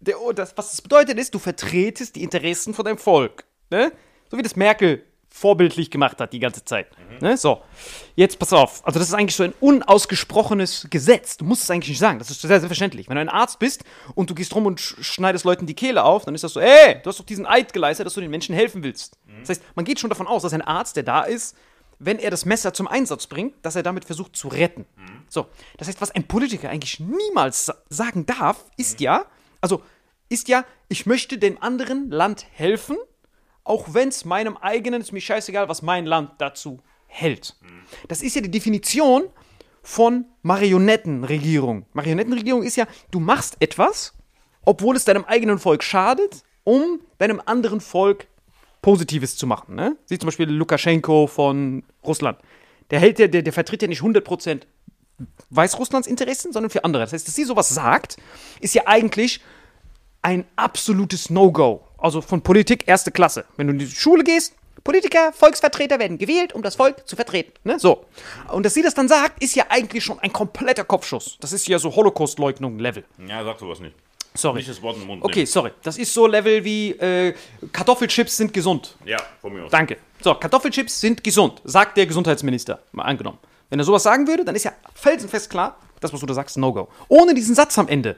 [0.00, 3.44] der, oh, das, was das bedeutet ist, du vertretest die Interessen von deinem Volk.
[3.70, 3.92] Ne?
[4.30, 6.88] So wie das Merkel vorbildlich gemacht hat die ganze Zeit.
[7.20, 7.36] Ne?
[7.36, 7.62] So,
[8.16, 8.84] jetzt pass auf.
[8.84, 11.36] Also das ist eigentlich so ein unausgesprochenes Gesetz.
[11.36, 12.18] Du musst es eigentlich nicht sagen.
[12.18, 13.08] Das ist sehr selbstverständlich.
[13.08, 13.84] Wenn du ein Arzt bist
[14.14, 16.60] und du gehst rum und sch schneidest Leuten die Kehle auf, dann ist das so,
[16.60, 19.18] ey, du hast doch diesen Eid geleistet, dass du den Menschen helfen willst.
[19.40, 21.56] Das heißt, man geht schon davon aus, dass ein Arzt, der da ist,
[22.00, 24.86] wenn er das Messer zum Einsatz bringt, dass er damit versucht zu retten.
[25.28, 29.26] So, das heißt, was ein Politiker eigentlich niemals sa sagen darf, ist ja,
[29.60, 29.82] also
[30.28, 32.96] ist ja, ich möchte dem anderen Land helfen,
[33.64, 37.56] auch wenn es meinem eigenen, ist mir scheißegal, was mein Land dazu hält.
[38.08, 39.24] Das ist ja die Definition
[39.82, 41.86] von Marionettenregierung.
[41.92, 44.14] Marionettenregierung ist ja, du machst etwas,
[44.64, 48.26] obwohl es deinem eigenen Volk schadet, um deinem anderen Volk
[48.82, 49.74] Positives zu machen.
[49.74, 49.96] Ne?
[50.06, 52.38] Sieh zum Beispiel Lukaschenko von Russland.
[52.90, 54.62] Der, hält ja, der, der vertritt ja nicht 100%
[55.50, 57.02] Weißrusslands Interessen, sondern für andere.
[57.02, 58.16] Das heißt, dass sie sowas sagt,
[58.60, 59.40] ist ja eigentlich
[60.22, 61.82] ein absolutes No-Go.
[61.98, 63.44] Also von Politik erste Klasse.
[63.56, 64.54] Wenn du in die Schule gehst,
[64.84, 67.52] Politiker, Volksvertreter werden gewählt, um das Volk zu vertreten.
[67.64, 67.78] Ne?
[67.78, 68.06] So.
[68.50, 71.36] Und dass sie das dann sagt, ist ja eigentlich schon ein kompletter Kopfschuss.
[71.40, 73.04] Das ist ja so Holocaust-Leugnung-Level.
[73.28, 73.94] Ja, sag sowas nicht.
[74.34, 74.58] Sorry.
[74.58, 75.72] Nicht das Wort den Mund Okay, sorry.
[75.82, 77.34] Das ist so Level wie äh,
[77.72, 78.96] Kartoffelchips sind gesund.
[79.04, 79.70] Ja, von mir aus.
[79.70, 79.98] Danke.
[80.22, 82.80] So, Kartoffelchips sind gesund, sagt der Gesundheitsminister.
[82.92, 83.38] Mal angenommen.
[83.70, 86.56] Wenn er sowas sagen würde, dann ist ja felsenfest klar, das, was du da sagst,
[86.56, 86.88] No-Go.
[87.08, 88.16] Ohne diesen Satz am Ende.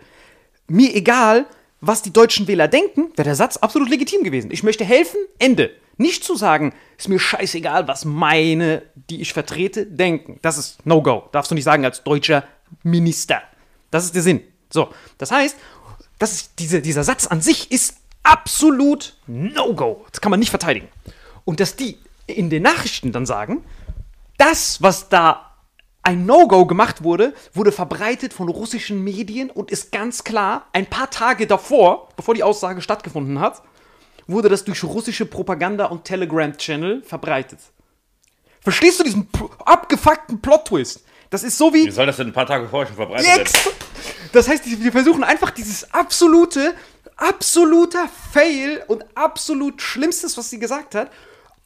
[0.69, 1.47] Mir egal,
[1.81, 4.51] was die deutschen Wähler denken, wäre der Satz absolut legitim gewesen.
[4.51, 5.71] Ich möchte helfen, Ende.
[5.99, 10.39] Nicht zu sagen, ist mir scheißegal, was meine, die ich vertrete, denken.
[10.43, 11.29] Das ist No-Go.
[11.33, 12.45] Darfst du nicht sagen als deutscher
[12.83, 13.43] Minister.
[13.91, 14.41] Das ist der Sinn.
[14.71, 14.89] So,
[15.19, 15.57] das heißt,
[16.19, 20.07] das ist diese, dieser Satz an sich ist absolut No-Go.
[20.11, 20.89] Das kann man nicht verteidigen.
[21.45, 23.65] Und dass die in den Nachrichten dann sagen,
[24.43, 25.53] das, was da
[26.03, 31.11] ein No-Go gemacht wurde, wurde verbreitet von russischen Medien und ist ganz klar, ein paar
[31.11, 33.63] Tage davor, bevor die Aussage stattgefunden hat,
[34.27, 37.61] wurde das durch russische Propaganda und Telegram-Channel verbreitet.
[38.61, 39.29] Verstehst du diesen
[39.65, 41.05] abgefuckten Plot-Twist?
[41.31, 41.87] Das ist so wie.
[41.87, 43.75] Wie soll das denn ein paar Tage vorher schon verbreitet werden?
[44.33, 46.75] das heißt, wir versuchen einfach dieses absolute,
[47.17, 51.13] absoluter Fail und absolut Schlimmstes, was sie gesagt hat,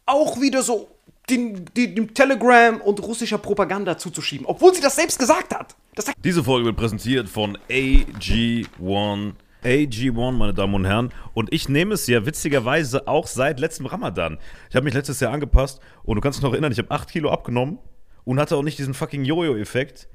[0.04, 0.95] auch wieder so
[1.28, 5.74] den, den, dem Telegram und russischer Propaganda zuzuschieben, obwohl sie das selbst gesagt hat.
[6.22, 9.32] Diese Folge wird präsentiert von AG1.
[9.64, 11.12] AG1, meine Damen und Herren.
[11.34, 14.38] Und ich nehme es ja witzigerweise auch seit letztem Ramadan.
[14.70, 17.10] Ich habe mich letztes Jahr angepasst und du kannst dich noch erinnern, ich habe 8
[17.10, 17.78] Kilo abgenommen
[18.24, 20.08] und hatte auch nicht diesen fucking Jojo-Effekt.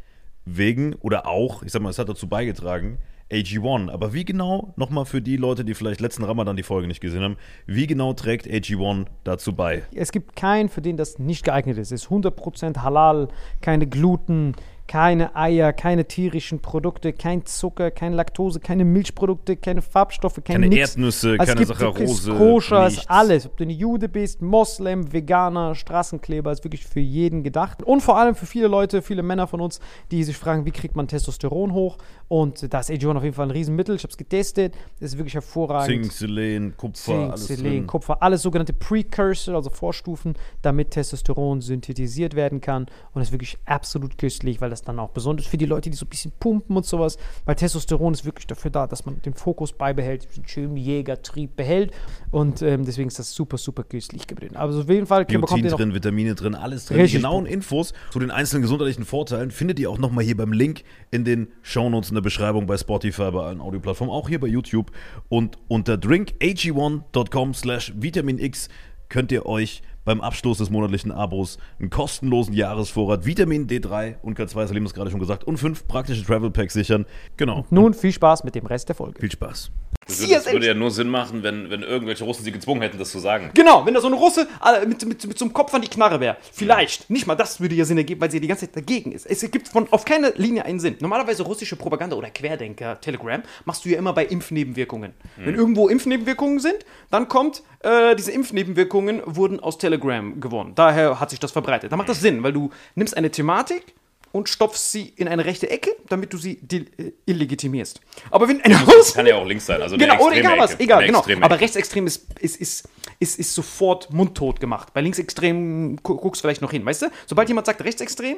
[0.43, 2.97] Wegen oder auch, ich sag mal, es hat dazu beigetragen,
[3.31, 3.89] AG1.
[3.89, 7.23] Aber wie genau, nochmal für die Leute, die vielleicht letzten Ramadan die Folge nicht gesehen
[7.23, 9.83] haben, wie genau trägt AG1 dazu bei?
[9.95, 11.91] Es gibt keinen, für den das nicht geeignet ist.
[11.91, 13.29] Es ist 100% halal,
[13.61, 14.53] keine Gluten,
[14.91, 20.67] keine Eier, keine tierischen Produkte, kein Zucker, keine Laktose, keine Milchprodukte, keine Farbstoffe, keine, Keine
[20.67, 20.95] nix.
[20.95, 23.03] Ernüsse, Also es keine Saccharose, Koscher, nichts.
[23.03, 23.45] ist alles.
[23.45, 27.81] Ob du eine Jude bist, Moslem, Veganer, Straßenkleber, ist wirklich für jeden gedacht.
[27.83, 29.79] Und vor allem für viele Leute, viele Männer von uns,
[30.11, 31.97] die sich fragen, wie kriegt man Testosteron hoch?
[32.27, 33.95] Und da ist AG1 auf jeden Fall ein Riesenmittel.
[33.95, 34.73] Ich habe es getestet.
[34.99, 35.87] Das ist wirklich hervorragend.
[35.87, 37.87] Zink, Selen, Kupfer, Zink, alles Selen, drin.
[37.87, 42.83] Kupfer, alles sogenannte Precursor, also Vorstufen, damit Testosteron synthetisiert werden kann.
[43.13, 45.95] Und das ist wirklich absolut köstlich, weil das dann auch besonders für die Leute, die
[45.95, 49.33] so ein bisschen pumpen und sowas, weil Testosteron ist wirklich dafür da, dass man den
[49.33, 51.91] Fokus beibehält, diesen schönen Jägertrieb behält.
[52.31, 54.55] Und ähm, deswegen ist das super, super köstlich drin.
[54.55, 57.05] Also auf jeden Fall bekommt Biotin ihr noch drin, Vitamine drin, alles drin.
[57.05, 60.83] Die genauen Infos zu den einzelnen gesundheitlichen Vorteilen findet ihr auch nochmal hier beim Link
[61.11, 64.91] in den Shownotes in der Beschreibung bei Spotify, bei allen Audioplattformen, auch hier bei YouTube.
[65.29, 68.69] Und unter drinkag1.com slash Vitamin X
[69.09, 74.67] könnt ihr euch beim Abschluss des monatlichen Abos einen kostenlosen Jahresvorrat Vitamin D3 und K2,
[74.67, 77.05] Salim es gerade schon gesagt, und fünf praktische Travel Packs sichern.
[77.37, 77.65] Genau.
[77.69, 79.19] nun viel Spaß mit dem Rest der Folge.
[79.19, 79.71] Viel Spaß.
[80.07, 82.81] Das würde, ja das würde ja nur Sinn machen, wenn, wenn irgendwelche Russen sie gezwungen
[82.81, 83.51] hätten, das zu sagen.
[83.53, 85.87] Genau, wenn da so ein Russe äh, mit, mit, mit so einem Kopf an die
[85.87, 86.37] Knarre wäre.
[86.51, 87.09] Vielleicht.
[87.09, 89.27] Nicht mal das würde ja Sinn ergeben, weil sie die ganze Zeit dagegen ist.
[89.27, 90.95] Es gibt von, auf keine Linie einen Sinn.
[90.99, 95.13] Normalerweise russische Propaganda oder Querdenker, Telegram, machst du ja immer bei Impfnebenwirkungen.
[95.37, 96.79] Wenn irgendwo Impfnebenwirkungen sind,
[97.11, 100.73] dann kommt, äh, diese Impfnebenwirkungen wurden aus Telegram gewonnen.
[100.75, 101.91] Daher hat sich das verbreitet.
[101.91, 103.93] Da macht das Sinn, weil du nimmst eine Thematik
[104.33, 107.99] und stopfst sie in eine rechte Ecke, damit du sie äh, illegitimierst.
[108.29, 109.81] Aber wenn eine Russe- Kann ja auch links sein.
[109.81, 110.83] Also Genau, oder egal was, Ecke.
[110.83, 111.23] egal, genau.
[111.41, 112.87] Aber rechtsextrem ist, ist, ist,
[113.19, 114.93] ist, ist sofort mundtot gemacht.
[114.93, 117.07] Bei linksextrem gu- guckst du vielleicht noch hin, weißt du?
[117.27, 118.37] Sobald jemand sagt rechtsextrem,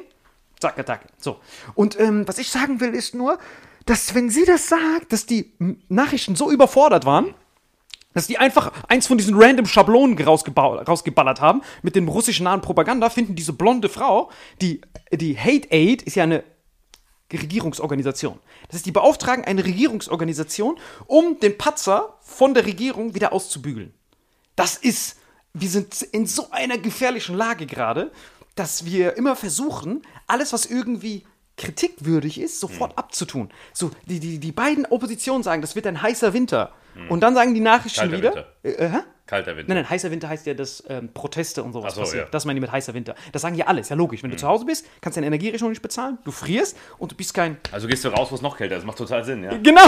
[0.58, 1.06] zack, Attacke.
[1.18, 1.36] So.
[1.74, 3.38] Und ähm, was ich sagen will, ist nur,
[3.86, 5.52] dass wenn sie das sagt, dass die
[5.88, 7.34] Nachrichten so überfordert waren,
[8.14, 12.62] dass die einfach eins von diesen random Schablonen rausgeba- rausgeballert haben mit dem russischen nahen
[12.62, 14.30] Propaganda, finden diese blonde Frau,
[14.62, 14.80] die,
[15.12, 16.44] die Hate Aid ist ja eine
[17.32, 18.38] Regierungsorganisation.
[18.68, 23.92] Das heißt, die beauftragen eine Regierungsorganisation, um den Patzer von der Regierung wieder auszubügeln.
[24.56, 25.18] Das ist,
[25.52, 28.12] wir sind in so einer gefährlichen Lage gerade,
[28.54, 31.24] dass wir immer versuchen, alles, was irgendwie
[31.56, 33.50] kritikwürdig ist, sofort abzutun.
[33.72, 36.72] So, die, die, die beiden Oppositionen sagen, das wird ein heißer Winter.
[37.08, 38.34] Und dann sagen die Nachrichten Kalter wieder.
[38.34, 38.46] Winter.
[38.62, 38.98] Äh, äh, hä?
[39.26, 39.68] Kalter Winter.
[39.72, 42.26] Nein, nein, heißer Winter heißt ja, dass ähm, Proteste und sowas so, passieren.
[42.26, 42.30] ja.
[42.30, 43.14] Das meine ich mit heißer Winter.
[43.32, 44.22] Das sagen ja alle, ist ja logisch.
[44.22, 47.16] Wenn du zu Hause bist, kannst du deine Energierechnung nicht bezahlen, du frierst und du
[47.16, 47.56] bist kein.
[47.72, 48.84] Also gehst du raus, wo es noch kälter ist.
[48.84, 49.56] Macht total Sinn, ja.
[49.56, 49.80] Genau!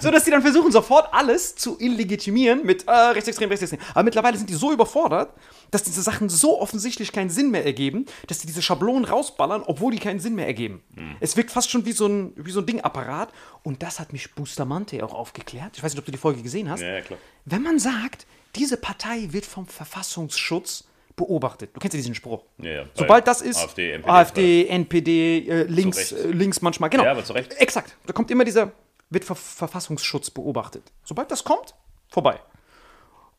[0.00, 3.80] So, dass die dann versuchen, sofort alles zu illegitimieren mit äh, rechtsextrem, rechtsextrem.
[3.94, 5.32] Aber mittlerweile sind die so überfordert,
[5.70, 9.92] dass diese Sachen so offensichtlich keinen Sinn mehr ergeben, dass die diese Schablonen rausballern, obwohl
[9.92, 10.82] die keinen Sinn mehr ergeben.
[10.96, 11.16] Hm.
[11.20, 13.32] Es wirkt fast schon wie so ein, wie so ein Dingapparat.
[13.62, 15.76] Und das hat mich Bustamante auch aufgeklärt.
[15.76, 16.80] Ich weiß nicht, ob du die Folge gesehen hast.
[16.80, 17.18] Ja, ja, klar.
[17.44, 20.84] Wenn man sagt, diese Partei wird vom Verfassungsschutz
[21.16, 21.70] beobachtet.
[21.74, 22.44] Du kennst ja diesen Spruch.
[22.58, 22.84] Ja, ja.
[22.94, 27.04] Sobald das ist, AfD, NPD, AfD, NPD, äh, links, äh, links manchmal, genau.
[27.04, 27.52] Ja, aber zu Recht.
[27.58, 27.94] Exakt.
[28.06, 28.72] Da kommt immer dieser
[29.10, 30.92] wird Ver Verfassungsschutz beobachtet.
[31.04, 31.74] Sobald das kommt,
[32.08, 32.40] vorbei.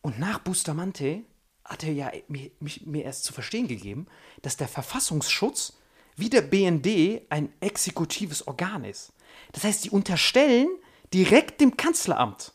[0.02, 1.24] Und nach Bustamante
[1.64, 4.08] hat er ja mir, mich, mir erst zu verstehen gegeben,
[4.42, 5.74] dass der Verfassungsschutz
[6.18, 9.14] wie der BND ein exekutives Organ ist.
[9.54, 10.68] Das heißt, die unterstellen
[11.14, 12.54] direkt dem Kanzleramt.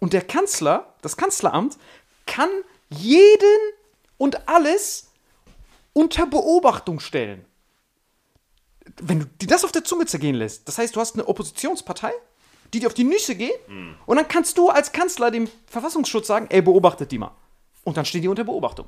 [0.00, 1.78] Und der Kanzler, das Kanzleramt,
[2.26, 2.50] kann
[2.90, 3.58] jeden
[4.18, 5.10] und alles
[5.92, 7.44] unter Beobachtung stellen.
[9.00, 12.12] Wenn du dir das auf der Zunge zergehen lässt, das heißt, du hast eine Oppositionspartei,
[12.72, 13.58] die dir auf die Nüsse geht,
[14.06, 17.32] und dann kannst du als Kanzler dem Verfassungsschutz sagen, ey, beobachtet die mal.
[17.84, 18.86] Und dann stehen die unter Beobachtung.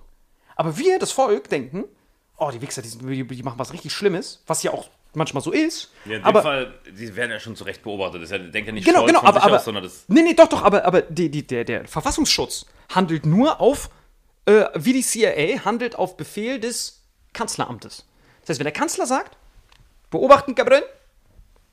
[0.56, 1.84] Aber wir, das Volk, denken,
[2.36, 5.42] oh, die Wichser, die, sind, die, die machen was richtig Schlimmes, was ja auch manchmal
[5.42, 5.90] so ist.
[6.04, 8.22] Ja, in dem aber, Fall, die werden ja schon zu Recht beobachtet.
[8.22, 10.48] Das ist ja, denke nicht Genau, genau, aber, aber aus, sondern das nee, nee, doch,
[10.48, 13.90] doch, aber, aber die, die, der, der Verfassungsschutz handelt nur auf,
[14.46, 18.06] äh, wie die CIA handelt auf Befehl des Kanzleramtes.
[18.42, 19.36] Das heißt, wenn der Kanzler sagt,
[20.10, 20.82] beobachten, Gabriel,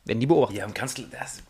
[0.08, 0.58] werden die beobachtet.
[0.58, 1.44] Ja, im Kanzler, das,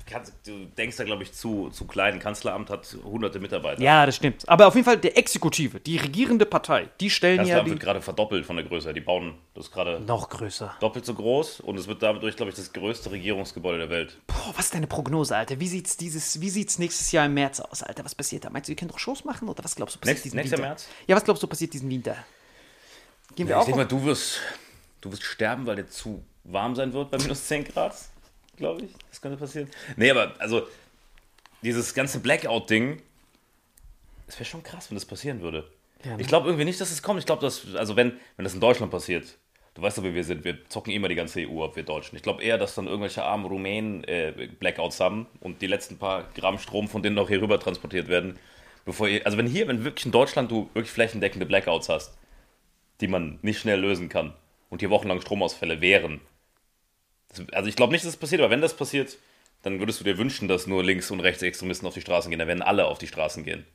[0.46, 2.16] du denkst da, glaube ich, zu, zu klein.
[2.16, 3.82] Ein Kanzleramt hat hunderte Mitarbeiter.
[3.82, 4.48] Ja, das stimmt.
[4.50, 7.80] Aber auf jeden Fall der Exekutive, die regierende Partei, die stellen ja Kanzleramt die wird
[7.82, 8.94] gerade verdoppelt von der Größe.
[8.94, 10.76] Die bauen das gerade noch größer.
[10.80, 14.18] doppelt so groß und es wird dadurch, glaube ich, das größte Regierungsgebäude der Welt.
[14.28, 15.60] Boah, was ist deine Prognose, Alter?
[15.60, 18.04] Wie sieht's dieses, wie sieht's nächstes Jahr im März aus, Alter?
[18.06, 18.50] Was passiert da?
[18.50, 20.58] Meinst du, wir können doch Shows machen oder was glaubst du passiert Nächst- diesen nächster
[20.58, 20.70] Winter?
[20.70, 20.88] März?
[21.08, 22.16] Ja, was glaubst du passiert diesen Winter?
[23.36, 23.66] Gehen wir Ja, ich auch?
[23.66, 24.40] denke mal, du wirst,
[25.02, 27.94] du wirst sterben, weil dir zu warm sein wird bei minus 10 Grad,
[28.58, 28.92] glaube ich.
[29.10, 29.70] Das könnte passieren.
[29.96, 30.68] Nee, aber also
[31.64, 33.02] dieses ganze Blackout-Ding,
[34.28, 35.70] es wäre schon krass, wenn das passieren würde.
[36.04, 36.22] Ja, ne?
[36.22, 37.20] Ich glaube irgendwie nicht, dass es kommt.
[37.20, 39.38] Ich glaube, dass, also wenn, wenn das in Deutschland passiert,
[39.74, 42.16] du weißt doch, wie wir sind, wir zocken immer die ganze EU ab, wir Deutschen.
[42.16, 46.28] Ich glaube eher, dass dann irgendwelche armen Rumänen äh, Blackouts haben und die letzten paar
[46.36, 48.38] Gramm Strom von denen noch hier rüber transportiert werden.
[48.86, 52.18] Bevor ihr, also wenn hier, wenn wirklich in Deutschland du wirklich flächendeckende Blackouts hast,
[53.02, 54.34] die man nicht schnell lösen kann
[54.70, 56.22] und hier wochenlang Stromausfälle wären.
[57.52, 59.18] Also ich glaube nicht, dass das passiert, aber wenn das passiert,
[59.64, 62.40] dann würdest du dir wünschen, dass nur Links- und Rechtsextremisten auf die Straßen gehen.
[62.40, 63.66] Da werden alle auf die Straßen gehen.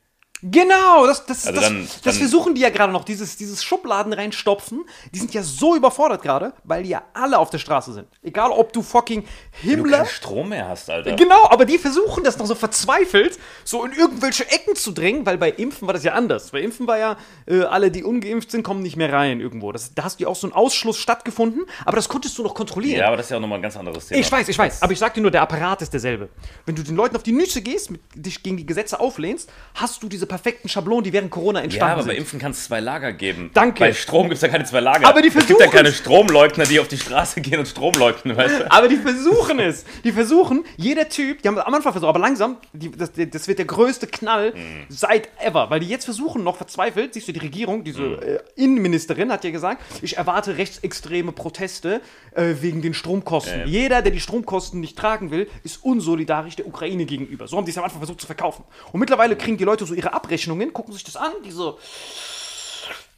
[0.43, 3.63] Genau, das, das, Also das, dann- das dann- versuchen die ja gerade noch, dieses, dieses
[3.63, 4.85] Schubladen reinstopfen.
[5.15, 8.09] Die sind ja so überfordert gerade, weil die ja alle auf der Straße sind.
[8.23, 9.23] Egal, ob du fucking
[9.63, 10.05] Wenn du Himmler.
[10.07, 11.15] Strom mehr hast, Alter.
[11.15, 15.39] Genau, aber die versuchen das noch so verzweifelt, so in irgendwelche Ecken zu drängen, weil
[15.39, 16.51] bei Impfen war das ja anders.
[16.51, 19.71] Bei Impfen war ja, äh, alle, die ungeimpft sind, kommen nicht mehr rein irgendwo.
[19.71, 22.55] Das, da hast du ja auch so einen Ausschluss stattgefunden, aber das konntest du noch
[22.55, 22.99] kontrollieren.
[22.99, 24.21] Ja, aber das ist ja auch nochmal ein ganz anderes Thema.
[24.21, 26.29] Ich weiß, ich weiß, aber ich sag dir nur, der Apparat ist derselbe.
[26.67, 30.09] Wenn du den Leuten auf die Nüsse gehst, dich gegen die Gesetze auflehnst, hast du
[30.09, 32.19] diese perfekten Schablonen, die während Corona Ja, entstanden aber bei sind.
[32.21, 33.51] Impfen kann es zwei Lager geben.
[33.53, 33.81] Danke.
[33.81, 35.07] Bei Strom gibt es ja keine zwei Lager.
[35.07, 38.35] Aber die Es gibt ja keine Stromleugner, die auf die Straße gehen und Strom leugnen,
[38.35, 38.73] weißt du?
[38.73, 39.85] Aber die versuchen es.
[40.05, 43.59] Die versuchen, jeder Typ, die haben am Anfang versucht, aber langsam, die, das, das wird
[43.59, 44.87] der größte Knall Mhm.
[44.89, 45.69] seit ever.
[45.69, 48.19] Weil die jetzt versuchen, noch verzweifelt, siehst du, die Regierung, diese Mhm.
[48.23, 52.01] äh, Innenministerin hat ja gesagt, ich erwarte rechtsextreme Proteste
[52.35, 53.61] äh, wegen den Stromkosten.
[53.61, 53.67] Ja, ja.
[53.67, 57.47] Jeder, der die Stromkosten nicht tragen will, ist unsolidarisch der Ukraine gegenüber.
[57.49, 58.65] So haben die es am Anfang versucht zu verkaufen.
[58.93, 61.79] Und mittlerweile kriegen die Leute so ihre Abrechnungen, gucken sich das an, die so.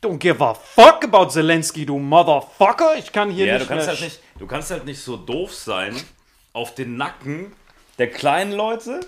[0.02, 2.96] Don't give a fuck about Zelensky, du Motherfucker.
[2.98, 5.54] Ich kann hier Ja, nicht du kannst, halt nicht, du kannst halt nicht so doof
[5.54, 5.96] sein
[6.52, 7.52] auf den Nacken
[7.98, 9.00] der kleinen Leute,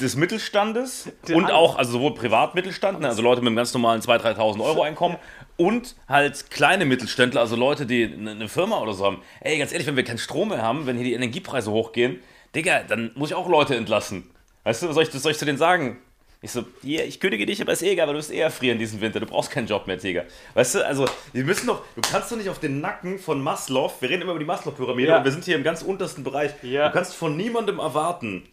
[0.00, 4.00] des Mittelstandes und an- auch, also sowohl Privatmittelstand, ne, also Leute mit einem ganz normalen
[4.00, 5.16] 2.000, 3.000 Euro Einkommen
[5.58, 9.20] und halt kleine Mittelständler, also Leute, die eine eine Firma oder so haben.
[9.42, 12.22] Ey, ganz ehrlich, wenn wir keinen Strom mehr haben, wenn hier die Energiepreise hochgehen,
[12.54, 14.30] Digga, dann muss ich auch Leute entlassen.
[14.64, 15.98] Weißt du, was soll ich, was soll ich zu denen sagen?
[16.42, 18.78] Ich so, yeah, ich kündige dich, aber ist eh egal, weil du wirst eher frieren
[18.78, 19.20] diesen Winter.
[19.20, 20.24] Du brauchst keinen Job mehr, Tiger.
[20.54, 23.92] Weißt du, also, wir müssen doch, du kannst doch nicht auf den Nacken von Maslow,
[24.00, 25.18] wir reden immer über die Maslow-Pyramide Ja.
[25.18, 26.52] und wir sind hier im ganz untersten Bereich.
[26.62, 26.88] Ja.
[26.88, 28.48] Du kannst von niemandem erwarten,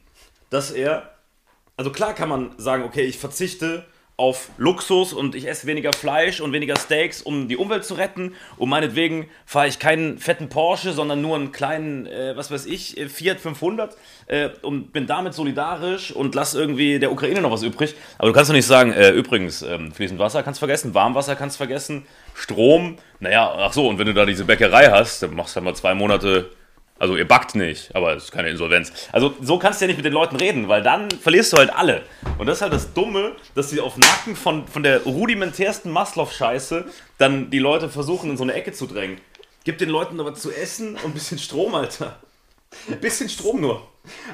[0.49, 1.11] dass er,
[1.77, 3.85] also klar kann man sagen, okay, ich verzichte
[4.19, 8.33] auf Luxus und ich esse weniger Fleisch und weniger Steaks, um die Umwelt zu retten.
[8.57, 12.97] Und meinetwegen fahre ich keinen fetten Porsche, sondern nur einen kleinen, äh, was weiß ich,
[12.97, 17.61] äh, Fiat 500 äh, und bin damit solidarisch und lass irgendwie der Ukraine noch was
[17.61, 17.93] übrig.
[18.17, 21.57] Aber du kannst doch nicht sagen, äh, übrigens, ähm, fließend Wasser kannst vergessen, Warmwasser kannst
[21.57, 25.57] vergessen, Strom, naja, ach so, und wenn du da diese Bäckerei hast, dann machst du
[25.57, 26.49] halt mal zwei Monate
[26.99, 28.91] also ihr backt nicht, aber es ist keine Insolvenz.
[29.11, 31.73] Also so kannst du ja nicht mit den Leuten reden, weil dann verlierst du halt
[31.73, 32.03] alle.
[32.37, 36.85] Und das ist halt das Dumme, dass sie auf Nacken von, von der rudimentärsten Maslow-Scheiße
[37.17, 39.19] dann die Leute versuchen, in so eine Ecke zu drängen.
[39.63, 42.17] Gib den Leuten aber zu essen und ein bisschen Strom, Alter.
[42.89, 43.87] Ein bisschen Strom nur.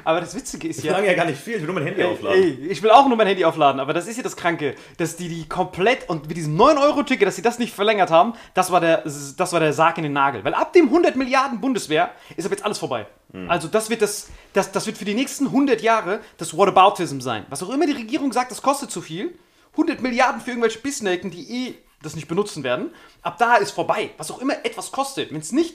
[0.04, 0.92] Aber das Witzige ist Ich ja.
[0.92, 2.42] verlange ja gar nicht viel, ich will nur mein Handy Ey, aufladen.
[2.42, 5.16] ey, ich will auch nur mein Handy aufladen, aber das ist ja das Kranke, dass
[5.16, 8.80] die die komplett und mit diesem 9-Euro-Ticket, dass sie das nicht verlängert haben, das war,
[8.80, 10.44] der, das war der Sarg in den Nagel.
[10.44, 13.06] Weil ab dem 100 Milliarden Bundeswehr ist aber jetzt alles vorbei.
[13.48, 17.44] Also das wird, das, das, das wird für die nächsten 100 Jahre das Whataboutism sein.
[17.48, 19.36] Was auch immer die Regierung sagt, das kostet zu viel.
[19.72, 22.92] 100 Milliarden für irgendwelche Bissnaken, die eh das nicht benutzen werden.
[23.22, 24.10] Ab da ist vorbei.
[24.18, 25.32] Was auch immer etwas kostet.
[25.32, 25.74] Wenn es nicht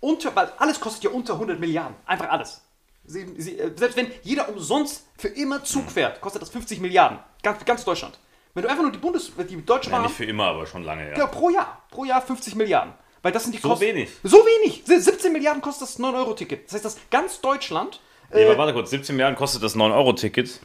[0.00, 1.96] unter, weil alles kostet ja unter 100 Milliarden.
[2.06, 2.62] Einfach alles.
[3.04, 7.18] Sie, sie, äh, selbst wenn jeder umsonst für immer Zug fährt, kostet das 50 Milliarden.
[7.42, 8.18] Ganz, ganz Deutschland.
[8.54, 9.32] Wenn du einfach nur die Bundes...
[9.48, 10.02] die Deutsche Ja, Bahn...
[10.06, 11.16] nicht für immer, aber schon lange, ja.
[11.18, 11.82] Ja, pro Jahr.
[11.90, 12.92] Pro Jahr 50 Milliarden.
[13.22, 14.10] Weil das sind die So Kosten- wenig?
[14.22, 14.82] So wenig.
[14.84, 16.66] Se- 17 Milliarden kostet das 9-Euro-Ticket.
[16.66, 18.00] Das heißt, dass ganz Deutschland...
[18.34, 20.60] Ja, aber warte kurz, 17 Milliarden kostet das 9-Euro-Ticket.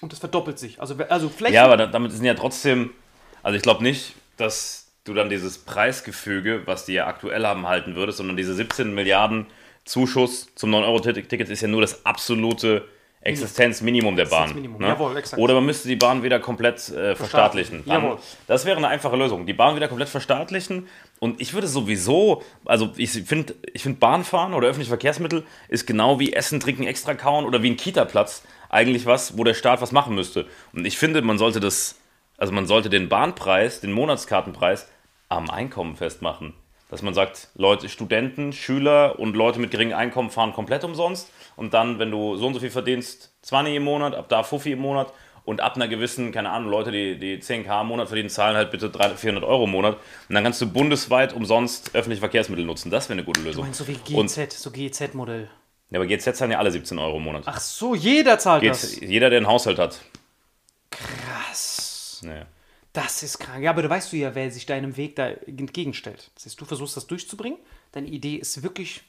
[0.00, 0.80] Und das verdoppelt sich.
[0.80, 1.54] Also, also Flächen...
[1.54, 2.90] Ja, aber da, damit sind ja trotzdem,
[3.42, 7.94] also ich glaube nicht, dass du dann dieses Preisgefüge, was die ja aktuell haben, halten
[7.94, 9.46] würdest, sondern diese 17 Milliarden
[9.84, 12.84] Zuschuss zum 9-Euro-Ticket ist ja nur das absolute
[13.20, 14.42] Existenzminimum der Bahn.
[14.44, 14.88] Existenzminimum, ne?
[14.88, 15.42] jawohl, exakt.
[15.42, 17.82] Oder man müsste die Bahn wieder komplett äh, verstaatlichen.
[17.84, 18.18] Dann, Jawohl.
[18.46, 19.44] das wäre eine einfache Lösung.
[19.44, 20.86] Die Bahn wieder komplett verstaatlichen.
[21.18, 26.20] Und ich würde sowieso, also ich finde, ich find Bahnfahren oder öffentliche Verkehrsmittel ist genau
[26.20, 29.90] wie Essen, Trinken, extra kauen oder wie ein Kita-Platz eigentlich was, wo der Staat was
[29.90, 30.46] machen müsste.
[30.72, 31.96] Und ich finde, man sollte das,
[32.36, 34.88] also man sollte den Bahnpreis, den Monatskartenpreis
[35.28, 36.54] am Einkommen festmachen.
[36.90, 41.30] Dass man sagt, Leute, Studenten, Schüler und Leute mit geringem Einkommen fahren komplett umsonst.
[41.54, 44.72] Und dann, wenn du so und so viel verdienst, 20 im Monat, ab da 50
[44.72, 45.12] im Monat.
[45.44, 48.70] Und ab einer gewissen, keine Ahnung, Leute, die, die 10k im Monat verdienen, zahlen halt
[48.70, 49.96] bitte 300, 400 Euro im Monat.
[50.28, 52.90] Und dann kannst du bundesweit umsonst öffentliche Verkehrsmittel nutzen.
[52.90, 53.64] Das wäre eine gute Lösung.
[53.64, 55.48] Ich meine, so wie Und, GZ, so GZ-Modell.
[55.90, 57.44] ja, aber GZ zahlen ja alle 17 Euro im Monat.
[57.46, 59.00] Ach so, jeder zahlt Geht, das.
[59.00, 60.00] jeder, der einen Haushalt hat.
[60.90, 62.22] Krass.
[62.24, 62.46] Ja.
[62.92, 63.62] Das ist krank.
[63.62, 66.30] Ja, aber du weißt du ja, wer sich deinem Weg da entgegenstellt.
[66.34, 67.58] Das heißt, du versuchst das durchzubringen.
[67.92, 69.02] Deine Idee ist wirklich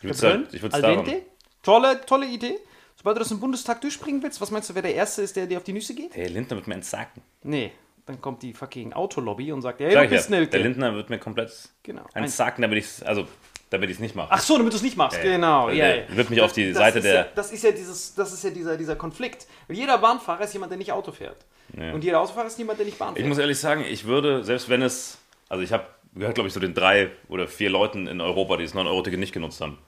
[0.00, 1.04] Ich würde verbrannt, ich daran.
[1.04, 1.22] dente.
[1.62, 2.58] Tolle, tolle Idee.
[2.96, 5.46] Sobald du das im Bundestag durchbringen willst, was meinst du, wer der Erste ist, der
[5.46, 6.14] dir auf die Nüsse geht?
[6.14, 7.22] Hey, Lindner wird mir entsagen.
[7.42, 7.72] Nee,
[8.06, 10.50] dann kommt die fucking Autolobby und sagt, hey, Sag du ja, bist Nelke.
[10.50, 12.04] der Lindner wird mir komplett Genau.
[12.14, 13.26] entsagen, damit ich es also,
[13.70, 14.28] damit nicht mache.
[14.30, 15.18] Ach so, damit du es nicht machst.
[15.18, 15.74] Ja, genau, ja.
[15.86, 16.16] der ja.
[16.16, 18.50] wird mich auf die Das Seite der- Ja, das ist ja, dieses, das ist ja
[18.50, 19.46] dieser, dieser Konflikt.
[19.68, 21.44] Jeder Bahnfahrer ist jemand, der nicht Auto fährt.
[21.74, 23.18] Und jeder Autofahrer ist jemand, der nicht Bahn fährt.
[23.24, 26.54] Ich muss ehrlich sagen, ich würde, selbst wenn es, also ich habe gehört, glaube ich,
[26.54, 29.78] zu den drei oder vier Leuten in Europa, die das 9-Euro-Ticket nicht genutzt haben.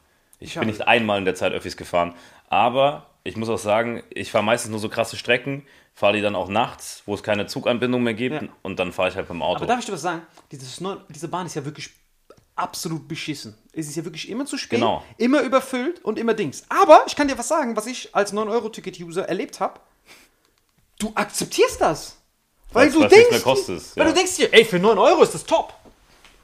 [0.40, 2.14] Ich habe- bin nicht einmal in der Zeit Öffis gefahren,
[2.48, 6.36] aber ich muss auch sagen, ich fahre meistens nur so krasse Strecken, fahre die dann
[6.36, 8.48] auch nachts, wo es keine Zuganbindung mehr gibt Ja.
[8.62, 9.56] und dann fahre ich halt beim Auto.
[9.58, 10.22] Aber darf ich dir was sagen?
[10.52, 11.90] Dieses diese Bahn ist ja wirklich
[12.54, 13.56] absolut beschissen.
[13.72, 15.04] Es ist ja wirklich immer zu spät, Genau.
[15.16, 16.64] immer überfüllt und immer Dings.
[16.68, 19.80] Aber ich kann dir was sagen, was ich als 9-Euro-Ticket-User erlebt habe.
[20.98, 22.16] Du akzeptierst das.
[22.72, 24.12] Weil du denkst, kostet, weil ja.
[24.12, 25.72] du denkst dir, ey, für 9 Euro ist das top.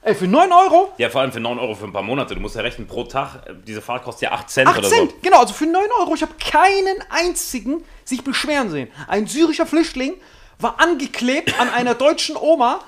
[0.00, 2.34] Ey, für 9 Euro ja, vor allem für 9 Euro für ein paar Monate.
[2.34, 5.10] Du musst ja rechnen, pro Tag, diese Fahrt kostet ja 8 Cent 8 oder Cent,
[5.10, 5.16] so.
[5.22, 6.14] genau, also für 9 Euro.
[6.14, 8.90] Ich habe keinen einzigen sich beschweren sehen.
[9.08, 10.14] Ein syrischer Flüchtling
[10.58, 12.80] war angeklebt an einer deutschen Oma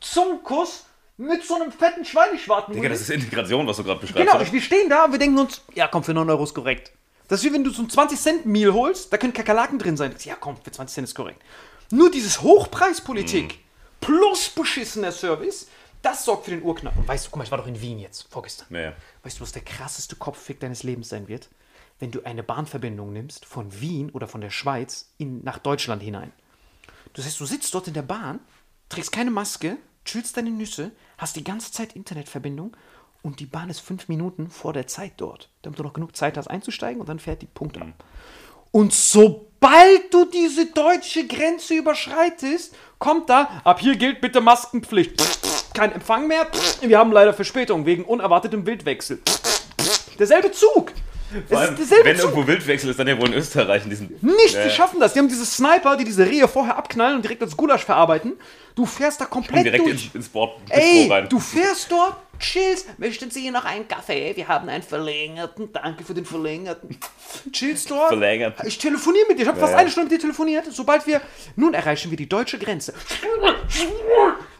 [0.00, 0.84] zum Kuss
[1.16, 2.74] mit so einem fetten Schweineschwarten.
[2.74, 4.26] Digga, das ist Integration, was du gerade beschreibst.
[4.26, 4.52] Genau, oder?
[4.52, 6.92] wir stehen da und wir denken uns, ja komm, für 9 Euro ist korrekt.
[7.32, 9.96] Das ist wie wenn du so ein 20 Cent Meal holst, da können Kakerlaken drin
[9.96, 10.14] sein.
[10.22, 11.42] Ja komm, für 20 Cent ist korrekt.
[11.90, 13.58] Nur dieses Hochpreispolitik
[14.02, 15.66] plus beschissener Service,
[16.02, 16.92] das sorgt für den Urknall.
[16.94, 18.66] Und weißt du, guck mal, ich war doch in Wien jetzt, vorgestern.
[18.76, 18.92] Ja.
[19.22, 21.48] Weißt du, was der krasseste Kopffick deines Lebens sein wird?
[22.00, 26.32] Wenn du eine Bahnverbindung nimmst von Wien oder von der Schweiz in, nach Deutschland hinein.
[27.14, 28.40] Das heißt, du sitzt dort in der Bahn,
[28.90, 32.76] trägst keine Maske, chillst deine Nüsse, hast die ganze Zeit Internetverbindung
[33.22, 36.36] und die Bahn ist fünf Minuten vor der Zeit dort, damit du noch genug Zeit
[36.36, 37.86] hast einzusteigen und dann fährt die Punkt ab.
[38.72, 45.22] Und sobald du diese deutsche Grenze überschreitest, kommt da, ab hier gilt bitte Maskenpflicht.
[45.74, 46.46] Kein Empfang mehr.
[46.80, 49.20] Wir haben leider Verspätung wegen unerwartetem Wildwechsel.
[50.18, 50.92] Derselbe Zug.
[51.50, 52.24] Allem, wenn Zug.
[52.30, 54.10] irgendwo Wildwechsel ist, dann ja wohl in Österreich in diesem.
[54.20, 55.14] Nicht, Ja, die schaffen das.
[55.14, 58.34] Die haben diese Sniper, die diese Rehe vorher abknallen und direkt als Gulasch verarbeiten.
[58.74, 60.06] Du fährst da komplett direkt durch.
[60.06, 61.28] ins, ins Bord Ey, rein.
[61.30, 62.98] du fährst dort, chillst.
[62.98, 64.36] Möchten Sie noch einen Kaffee?
[64.36, 65.72] Wir haben einen verlängerten.
[65.72, 66.98] Danke für den verlängerten.
[67.52, 68.08] Chillst dort.
[68.08, 68.58] Verlängert.
[68.66, 69.42] Ich telefoniere mit dir.
[69.42, 69.78] Ich habe fast ja.
[69.78, 70.66] eine Stunde mit dir telefoniert.
[70.70, 71.20] Sobald wir.
[71.56, 72.92] Nun erreichen wir die deutsche Grenze.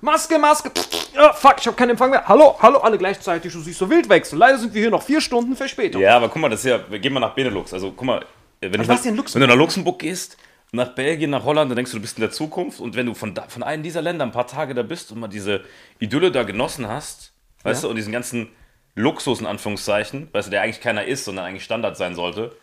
[0.01, 0.71] Maske, Maske.
[1.17, 2.27] Ah, fuck, ich habe keinen Empfang mehr.
[2.27, 3.53] Hallo, hallo, alle gleichzeitig.
[3.53, 4.39] Du siehst so Wildwechsel.
[4.39, 6.01] Leider sind wir hier noch vier Stunden Verspätung.
[6.01, 7.73] Ja, aber guck mal, das ist ja, wir gehen mal nach Benelux.
[7.75, 8.25] Also guck mal,
[8.61, 10.37] wenn, nach, wenn du nach Luxemburg gehst,
[10.73, 12.81] nach Belgien, nach Holland, dann denkst du, du bist in der Zukunft.
[12.81, 15.21] Und wenn du von, da, von einem dieser Länder ein paar Tage da bist und
[15.21, 15.63] mal diese
[15.99, 17.32] Idylle da genossen hast,
[17.63, 18.49] weißt du, und diesen ganzen
[18.95, 22.55] Luxus in Anführungszeichen, weißt du, der eigentlich keiner ist, sondern eigentlich Standard sein sollte,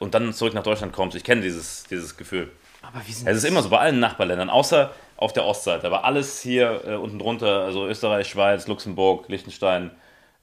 [0.00, 2.50] und dann zurück nach Deutschland kommst, ich kenne dieses, dieses Gefühl.
[2.82, 5.86] Aber wie sind Es ist immer so bei allen Nachbarländern, außer auf der Ostseite.
[5.86, 9.90] Aber alles hier äh, unten drunter, also Österreich, Schweiz, Luxemburg, Liechtenstein,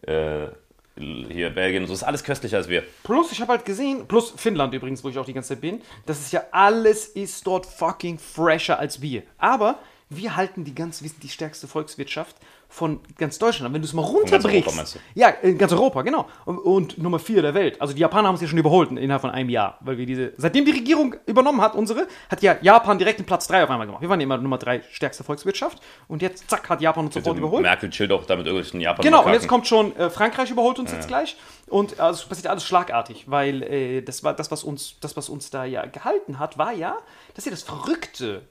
[0.02, 0.48] äh,
[0.96, 2.84] hier Belgien, so ist alles köstlicher als wir.
[3.04, 5.82] Plus, ich habe halt gesehen, plus Finnland übrigens, wo ich auch die ganze Zeit bin,
[6.06, 9.24] dass es ja alles ist dort fucking fresher als wir.
[9.38, 9.80] Aber
[10.18, 12.36] wir halten die ganz, wir sind die stärkste Volkswirtschaft
[12.70, 13.74] von ganz Deutschland.
[13.74, 14.68] Wenn du es mal ganz runterbrichst.
[14.68, 15.00] Europa, meinst du?
[15.14, 16.28] Ja, in ganz Europa, genau.
[16.46, 17.80] Und, und Nummer vier der Welt.
[17.80, 20.34] Also die Japaner haben es ja schon überholt innerhalb von einem Jahr, weil wir diese.
[20.38, 23.86] Seitdem die Regierung übernommen hat, unsere, hat ja Japan direkt den Platz drei auf einmal
[23.86, 24.02] gemacht.
[24.02, 27.38] Wir waren ja immer Nummer drei stärkste Volkswirtschaft und jetzt zack hat Japan uns sofort
[27.38, 27.62] überholt.
[27.62, 29.04] Merkel chillt auch damit irgendwelchen Japan.
[29.04, 31.38] Genau, und jetzt kommt schon äh, Frankreich überholt uns jetzt gleich.
[31.68, 35.30] Und also, es passiert alles schlagartig, weil äh, das war das, was uns, das, was
[35.30, 36.98] uns da ja gehalten hat, war ja,
[37.36, 38.44] dass ja das Verrückte,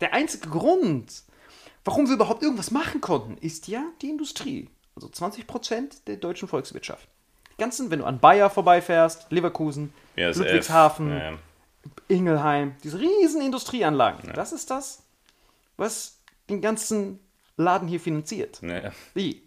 [0.00, 1.22] der einzige Grund,
[1.84, 4.68] warum wir überhaupt irgendwas machen konnten, ist ja die Industrie.
[4.94, 7.08] Also 20% der deutschen Volkswirtschaft.
[7.52, 11.38] Die ganzen, wenn du an Bayer vorbeifährst, Leverkusen, BASF, Ludwigshafen, ja, ja.
[12.08, 15.02] Ingelheim, diese riesen Industrieanlagen, das ist das,
[15.76, 16.18] was
[16.50, 17.20] den ganzen
[17.56, 18.58] Laden hier finanziert.
[18.62, 19.42] Nee, Die.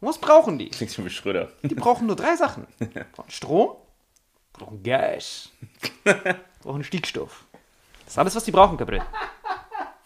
[0.00, 0.68] Und was brauchen die?
[0.70, 1.52] klingt schon wie Schröder.
[1.62, 2.66] Die brauchen nur drei Sachen.
[3.12, 3.76] Brauchen Strom,
[4.52, 5.50] brauchen Gas,
[6.62, 7.44] brauchen Stickstoff.
[8.04, 9.02] Das ist alles, was die brauchen, Gabriel.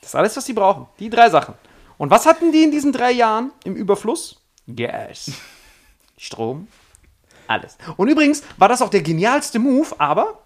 [0.07, 0.86] Das ist alles, was die brauchen.
[1.00, 1.54] Die drei Sachen.
[1.98, 4.40] Und was hatten die in diesen drei Jahren im Überfluss?
[4.68, 5.32] Gas,
[6.16, 6.68] Strom,
[7.48, 7.76] alles.
[7.96, 10.42] Und übrigens war das auch der genialste Move, aber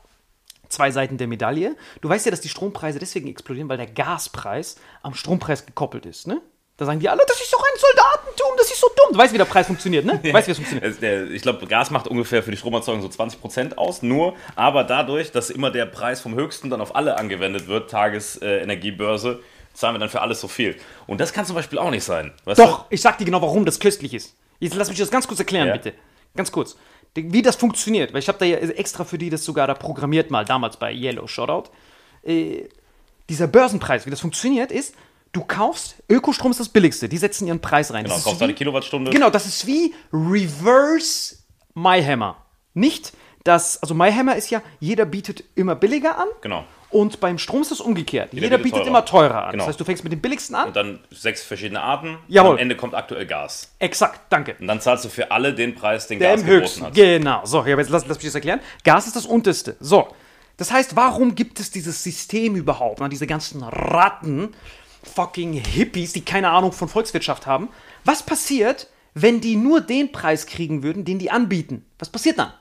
[0.70, 1.76] zwei Seiten der Medaille.
[2.00, 6.26] Du weißt ja, dass die Strompreise deswegen explodieren, weil der Gaspreis am Strompreis gekoppelt ist,
[6.26, 6.40] ne?
[6.80, 9.12] Da sagen die alle, das ist doch ein Soldatentum, das ist so dumm.
[9.12, 10.18] Du weißt, wie der Preis funktioniert, ne?
[10.22, 11.30] Du weißt, wie es funktioniert.
[11.30, 15.50] Ich glaube, Gas macht ungefähr für die Stromerzeugung so 20% aus, nur, aber dadurch, dass
[15.50, 19.40] immer der Preis vom höchsten dann auf alle angewendet wird, Tagesenergiebörse,
[19.74, 20.74] zahlen wir dann für alles so viel.
[21.06, 22.32] Und das kann zum Beispiel auch nicht sein.
[22.46, 24.34] Doch, ich sag dir genau, warum das köstlich ist.
[24.58, 25.74] Jetzt lass mich das ganz kurz erklären, Ja.
[25.74, 25.92] bitte.
[26.34, 26.76] Ganz kurz.
[27.14, 30.30] Wie das funktioniert, weil ich habe da ja extra für die das sogar da programmiert
[30.30, 31.68] mal, damals bei Yellow Shoutout.
[32.22, 32.68] Äh,
[33.28, 34.94] dieser Börsenpreis, wie das funktioniert, ist,
[35.32, 38.04] du kaufst, Ökostrom ist das billigste, die setzen ihren Preis rein.
[38.04, 39.10] Genau, Das kaufst eine Kilowattstunde.
[39.10, 41.36] Genau, das ist wie Reverse
[41.74, 42.36] MyHammer.
[42.74, 43.12] Nicht
[43.44, 46.28] das, also MyHammer ist ja, jeder bietet immer billiger an.
[46.42, 46.64] Genau.
[46.90, 48.32] Und beim Strom ist das umgekehrt.
[48.32, 48.88] Jeder, bietet bietet teurer.
[48.88, 49.52] immer teurer an.
[49.52, 49.62] Genau.
[49.62, 50.68] Das heißt, du fängst mit dem billigsten an.
[50.68, 52.18] Und dann sechs verschiedene Arten.
[52.26, 52.50] Jawohl.
[52.50, 53.70] Und am Ende kommt aktuell Gas.
[53.78, 54.56] Exakt, danke.
[54.58, 56.82] Und dann zahlst du für alle den Preis, den Der Gas im geboten höchsten.
[56.86, 56.94] hat.
[56.94, 57.40] Genau.
[57.46, 58.60] So, jetzt lass, lass mich das erklären.
[58.82, 59.76] Gas ist das unterste.
[59.78, 60.08] So.
[60.56, 62.98] Das heißt, warum gibt es dieses System überhaupt?
[63.00, 64.48] Na, diese ganzen Ratten,
[65.02, 67.68] fucking Hippies, die keine Ahnung von Volkswirtschaft haben.
[68.04, 71.84] Was passiert, wenn die nur den Preis kriegen würden, den die anbieten?
[71.98, 72.52] Was passiert dann?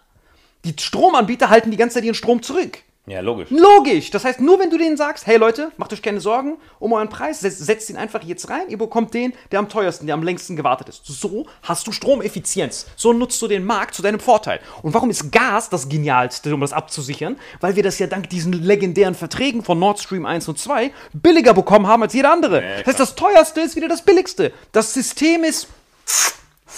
[0.65, 2.79] Die Stromanbieter halten die ganze Zeit ihren Strom zurück.
[3.07, 3.49] Ja, logisch.
[3.49, 4.11] Logisch.
[4.11, 7.09] Das heißt, nur wenn du denen sagst, hey Leute, macht euch keine Sorgen um euren
[7.09, 10.21] Preis, setzt, setzt ihn einfach jetzt rein, ihr bekommt den, der am teuersten, der am
[10.21, 11.01] längsten gewartet ist.
[11.05, 12.85] So hast du Stromeffizienz.
[12.95, 14.59] So nutzt du den Markt zu deinem Vorteil.
[14.83, 17.37] Und warum ist Gas das Genialste, um das abzusichern?
[17.61, 21.55] Weil wir das ja dank diesen legendären Verträgen von Nord Stream 1 und 2 billiger
[21.55, 22.61] bekommen haben als jeder andere.
[22.61, 24.53] das heißt, das teuerste ist wieder das billigste.
[24.71, 25.67] Das System ist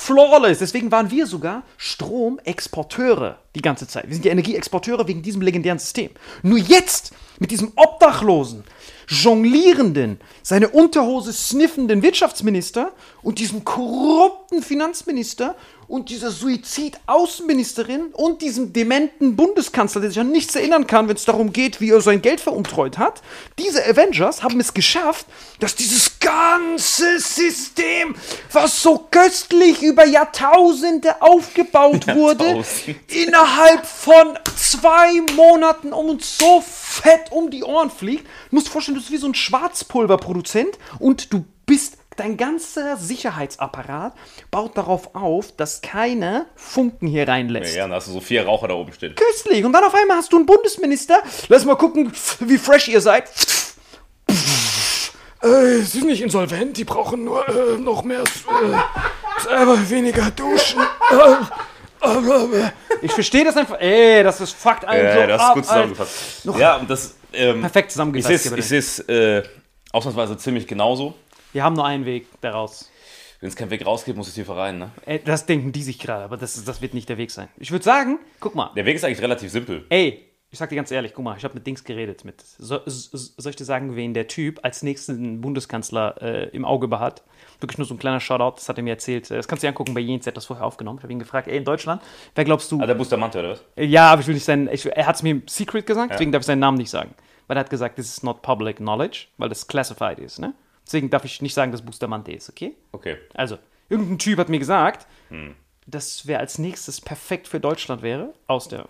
[0.01, 0.59] flawless.
[0.59, 4.07] Deswegen waren wir sogar Stromexporteure die ganze Zeit.
[4.07, 6.11] Wir sind ja Energieexporteure wegen diesem legendären System.
[6.41, 8.63] Nur jetzt, mit diesem Obdachlosen,
[9.07, 15.55] jonglierenden, seine Unterhose sniffenden Wirtschaftsminister und diesem korrupten Finanzminister
[15.91, 21.25] und dieser Suizid-Außenministerin und diesem dementen Bundeskanzler, der sich an nichts erinnern kann, wenn es
[21.25, 23.21] darum geht, wie er sein Geld veruntreut hat.
[23.59, 25.25] Diese Avengers haben es geschafft,
[25.59, 28.15] dass dieses ganze System,
[28.53, 33.11] was so köstlich über Jahrtausende aufgebaut wurde, Jahrtausend.
[33.11, 38.25] innerhalb von zwei Monaten um uns so fett um die Ohren fliegt.
[38.49, 42.97] Du musst dir vorstellen, du bist wie so ein Schwarzpulverproduzent und du bist, dein ganzer
[42.97, 44.13] Sicherheitsapparat
[44.51, 47.75] baut darauf auf, dass keine Funken hier reinlässt.
[47.75, 49.15] Ja, dann hast du so vier Raucher da oben stehen.
[49.15, 49.63] Köstlich.
[49.63, 51.21] Und dann auf einmal hast du einen Bundesminister.
[51.47, 53.29] Lass mal gucken, wie fresh ihr seid.
[55.41, 60.81] Äh, sie sind nicht insolvent, die brauchen nur äh, noch mehr, äh, selber weniger duschen.
[63.03, 63.79] Ich verstehe das einfach.
[63.79, 65.93] Ey, das ist fuckt einen Ja, so ja, das ist ab, gut Alter.
[65.93, 66.45] zusammengefasst.
[66.57, 67.15] Ja, und das.
[67.33, 68.43] Ähm, Perfekt ich zusammengefasst.
[68.43, 69.43] sehe es ich äh,
[69.91, 71.13] ausnahmsweise ziemlich genauso.
[71.53, 72.89] Wir haben nur einen Weg daraus.
[73.41, 74.91] Wenn es keinen Weg rausgeht, muss es hier rein, ne?
[75.05, 77.47] Ey, das denken die sich gerade, aber das, das wird nicht der Weg sein.
[77.57, 78.71] Ich würde sagen, guck mal.
[78.75, 79.85] Der Weg ist eigentlich relativ simpel.
[79.89, 82.23] Ey, ich sag dir ganz ehrlich, guck mal, ich habe mit Dings geredet.
[82.23, 86.65] Mit, so, so, soll ich dir sagen, wen der Typ als nächsten Bundeskanzler äh, im
[86.65, 87.23] Auge behat?
[87.59, 89.31] Wirklich nur so ein kleiner Shoutout, das hat er mir erzählt.
[89.31, 90.99] Das kannst du dir angucken bei Jens, der hat das vorher aufgenommen.
[90.99, 92.01] Ich habe ihn gefragt, ey, in Deutschland,
[92.35, 92.79] wer glaubst du?
[92.79, 93.63] Ah, der Bustamante, oder was?
[93.75, 94.69] Ja, aber ich will nicht sein.
[94.71, 97.15] Ich, er hat es mir im Secret gesagt, deswegen darf ich seinen Namen nicht sagen.
[97.47, 100.53] Weil er hat gesagt, this is not public knowledge, weil das classified ist, ne?
[100.91, 102.75] Deswegen darf ich nicht sagen, dass Bustamante ist, okay?
[102.91, 103.15] Okay.
[103.33, 105.07] Also, irgendein Typ hat mir gesagt,
[105.87, 108.89] dass wer als nächstes perfekt für Deutschland wäre, aus der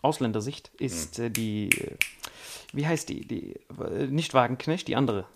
[0.00, 1.96] Ausländersicht, ist äh, die, äh,
[2.72, 3.26] wie heißt die?
[3.28, 5.26] Die, äh, nicht Wagenknecht, die andere.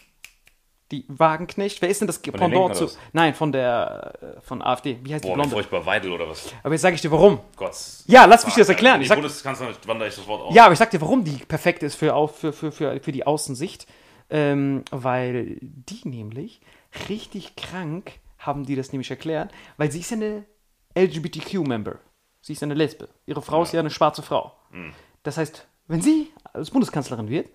[0.90, 2.88] Die Wagenknecht, wer ist denn das den Pendant zu?
[3.12, 4.98] Nein, von der, von AfD.
[5.02, 5.54] Wie heißt die Boah, wie Blonde?
[5.54, 6.50] furchtbar Weidel oder was?
[6.62, 7.40] Aber jetzt sage ich dir, warum.
[7.56, 7.74] Gott.
[8.06, 9.00] Ja, lass mich das erklären.
[9.00, 10.54] Die Ich sag, Bundeskanzlerin wandere ich das Wort aus.
[10.54, 13.26] ja, aber ich sag dir, warum die perfekt ist für, für, für, für, für die
[13.26, 13.86] Außensicht.
[14.34, 16.62] Ähm, weil die nämlich
[17.10, 20.44] richtig krank haben die das nämlich erklärt, weil sie ist ja eine
[20.96, 21.98] LGBTQ-Member.
[22.40, 23.08] Sie ist ja eine Lesbe.
[23.26, 24.52] Ihre Frau ist ja eine schwarze Frau.
[25.22, 27.48] Das heißt, wenn sie als Bundeskanzlerin wird,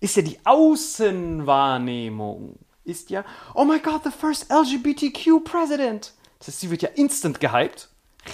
[0.00, 3.24] ist ja die Außenwahrnehmung ist ja,
[3.54, 6.12] oh my god, the first LGBTQ president.
[6.38, 7.88] Das heißt, sie wird ja instant gehypt,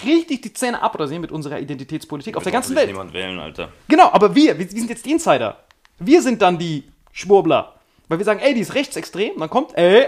[0.05, 2.89] richtig die Zähne abrasieren mit unserer Identitätspolitik auf der ganzen Welt.
[2.89, 3.73] niemand wählen, Alter.
[3.89, 5.65] Genau, aber wir, wir, wir sind jetzt die Insider.
[5.99, 7.74] Wir sind dann die Schwurbler.
[8.09, 9.39] Weil wir sagen, ey, die ist rechtsextrem.
[9.39, 10.07] Dann kommt, ey,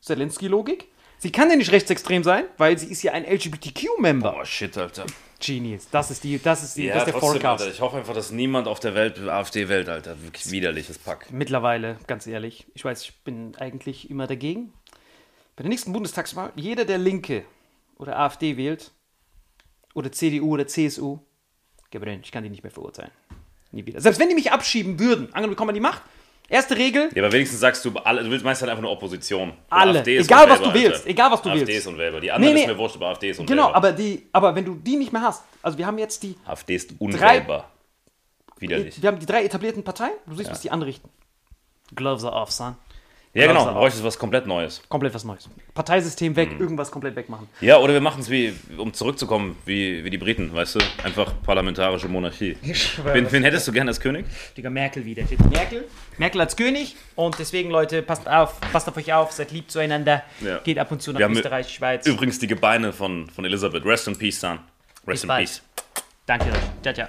[0.00, 0.88] Zelensky-Logik.
[1.18, 4.36] Sie kann ja nicht rechtsextrem sein, weil sie ist ja ein LGBTQ-Member.
[4.40, 5.04] Oh shit, Alter.
[5.40, 5.88] Genius.
[5.90, 7.62] Das ist die, das ist die, Ja, das ist der trotzdem, Forecast.
[7.62, 7.74] Alter.
[7.74, 10.20] Ich hoffe einfach, dass niemand auf der Welt AfD wählt, Alter.
[10.22, 11.30] Wirklich widerliches Pack.
[11.32, 14.72] Mittlerweile, ganz ehrlich, ich weiß, ich bin eigentlich immer dagegen.
[15.56, 17.44] Bei der nächsten Bundestagswahl, jeder, der Linke
[17.96, 18.92] oder AfD wählt,
[19.94, 21.18] oder CDU oder CSU,
[21.90, 23.10] Gabriel, ich kann die nicht mehr verurteilen.
[23.72, 24.00] Nie wieder.
[24.00, 26.02] Selbst wenn die mich abschieben würden, angenommen, wir kommen an die Macht,
[26.48, 29.52] erste Regel, Ja, aber wenigstens sagst du, alle, du willst meist halt einfach nur Opposition.
[29.70, 29.98] Alle.
[30.00, 30.96] AfD ist Egal, unwählbar, was du willst.
[31.00, 31.10] Alter.
[31.10, 31.78] Egal, was du AfD willst.
[31.78, 32.20] ist unwählbar.
[32.20, 32.66] Die anderen Nee, nee.
[32.66, 33.66] ist mir wurscht, aber AfD ist unwählbar.
[33.68, 36.36] genau, aber, die, aber wenn du die nicht mehr hast, also wir haben jetzt die,
[36.46, 37.70] AfD ist unwählbar.
[38.58, 39.00] Widerlich.
[39.00, 41.08] wir haben die drei etablierten Parteien, du siehst, was die anrichten.
[41.94, 42.76] Gloves are off, son.
[43.34, 43.66] Ja, genau.
[43.66, 43.72] Off.
[43.74, 44.82] bräuchtest was komplett Neues.
[44.88, 45.48] Komplett was Neues.
[45.74, 46.60] Parteisystem weg, Mhm.
[46.60, 47.46] irgendwas komplett wegmachen.
[47.60, 50.78] Ja, oder wir machen es wie, um zurückzukommen, wie, wie die Briten, weißt du?
[51.04, 52.56] Einfach parlamentarische Monarchie.
[53.04, 54.24] Wen, wen hättest du gern als König?
[54.56, 55.24] Digga, Merkel wieder.
[55.50, 55.84] Merkel.
[56.16, 56.96] Merkel als König.
[57.14, 60.22] Und deswegen, Leute, passt auf, passt auf euch auf, seid lieb zueinander.
[60.40, 60.58] Ja.
[60.58, 62.06] Geht ab und zu nach Wir Österreich, Schweiz.
[62.06, 63.84] Übrigens die Gebeine von, von Elisabeth.
[63.84, 64.58] Rest in peace, son.
[65.06, 65.40] Rest Bis in bald.
[65.46, 65.62] peace.
[66.26, 66.58] Danke euch.
[66.82, 67.08] Ciao, ciao.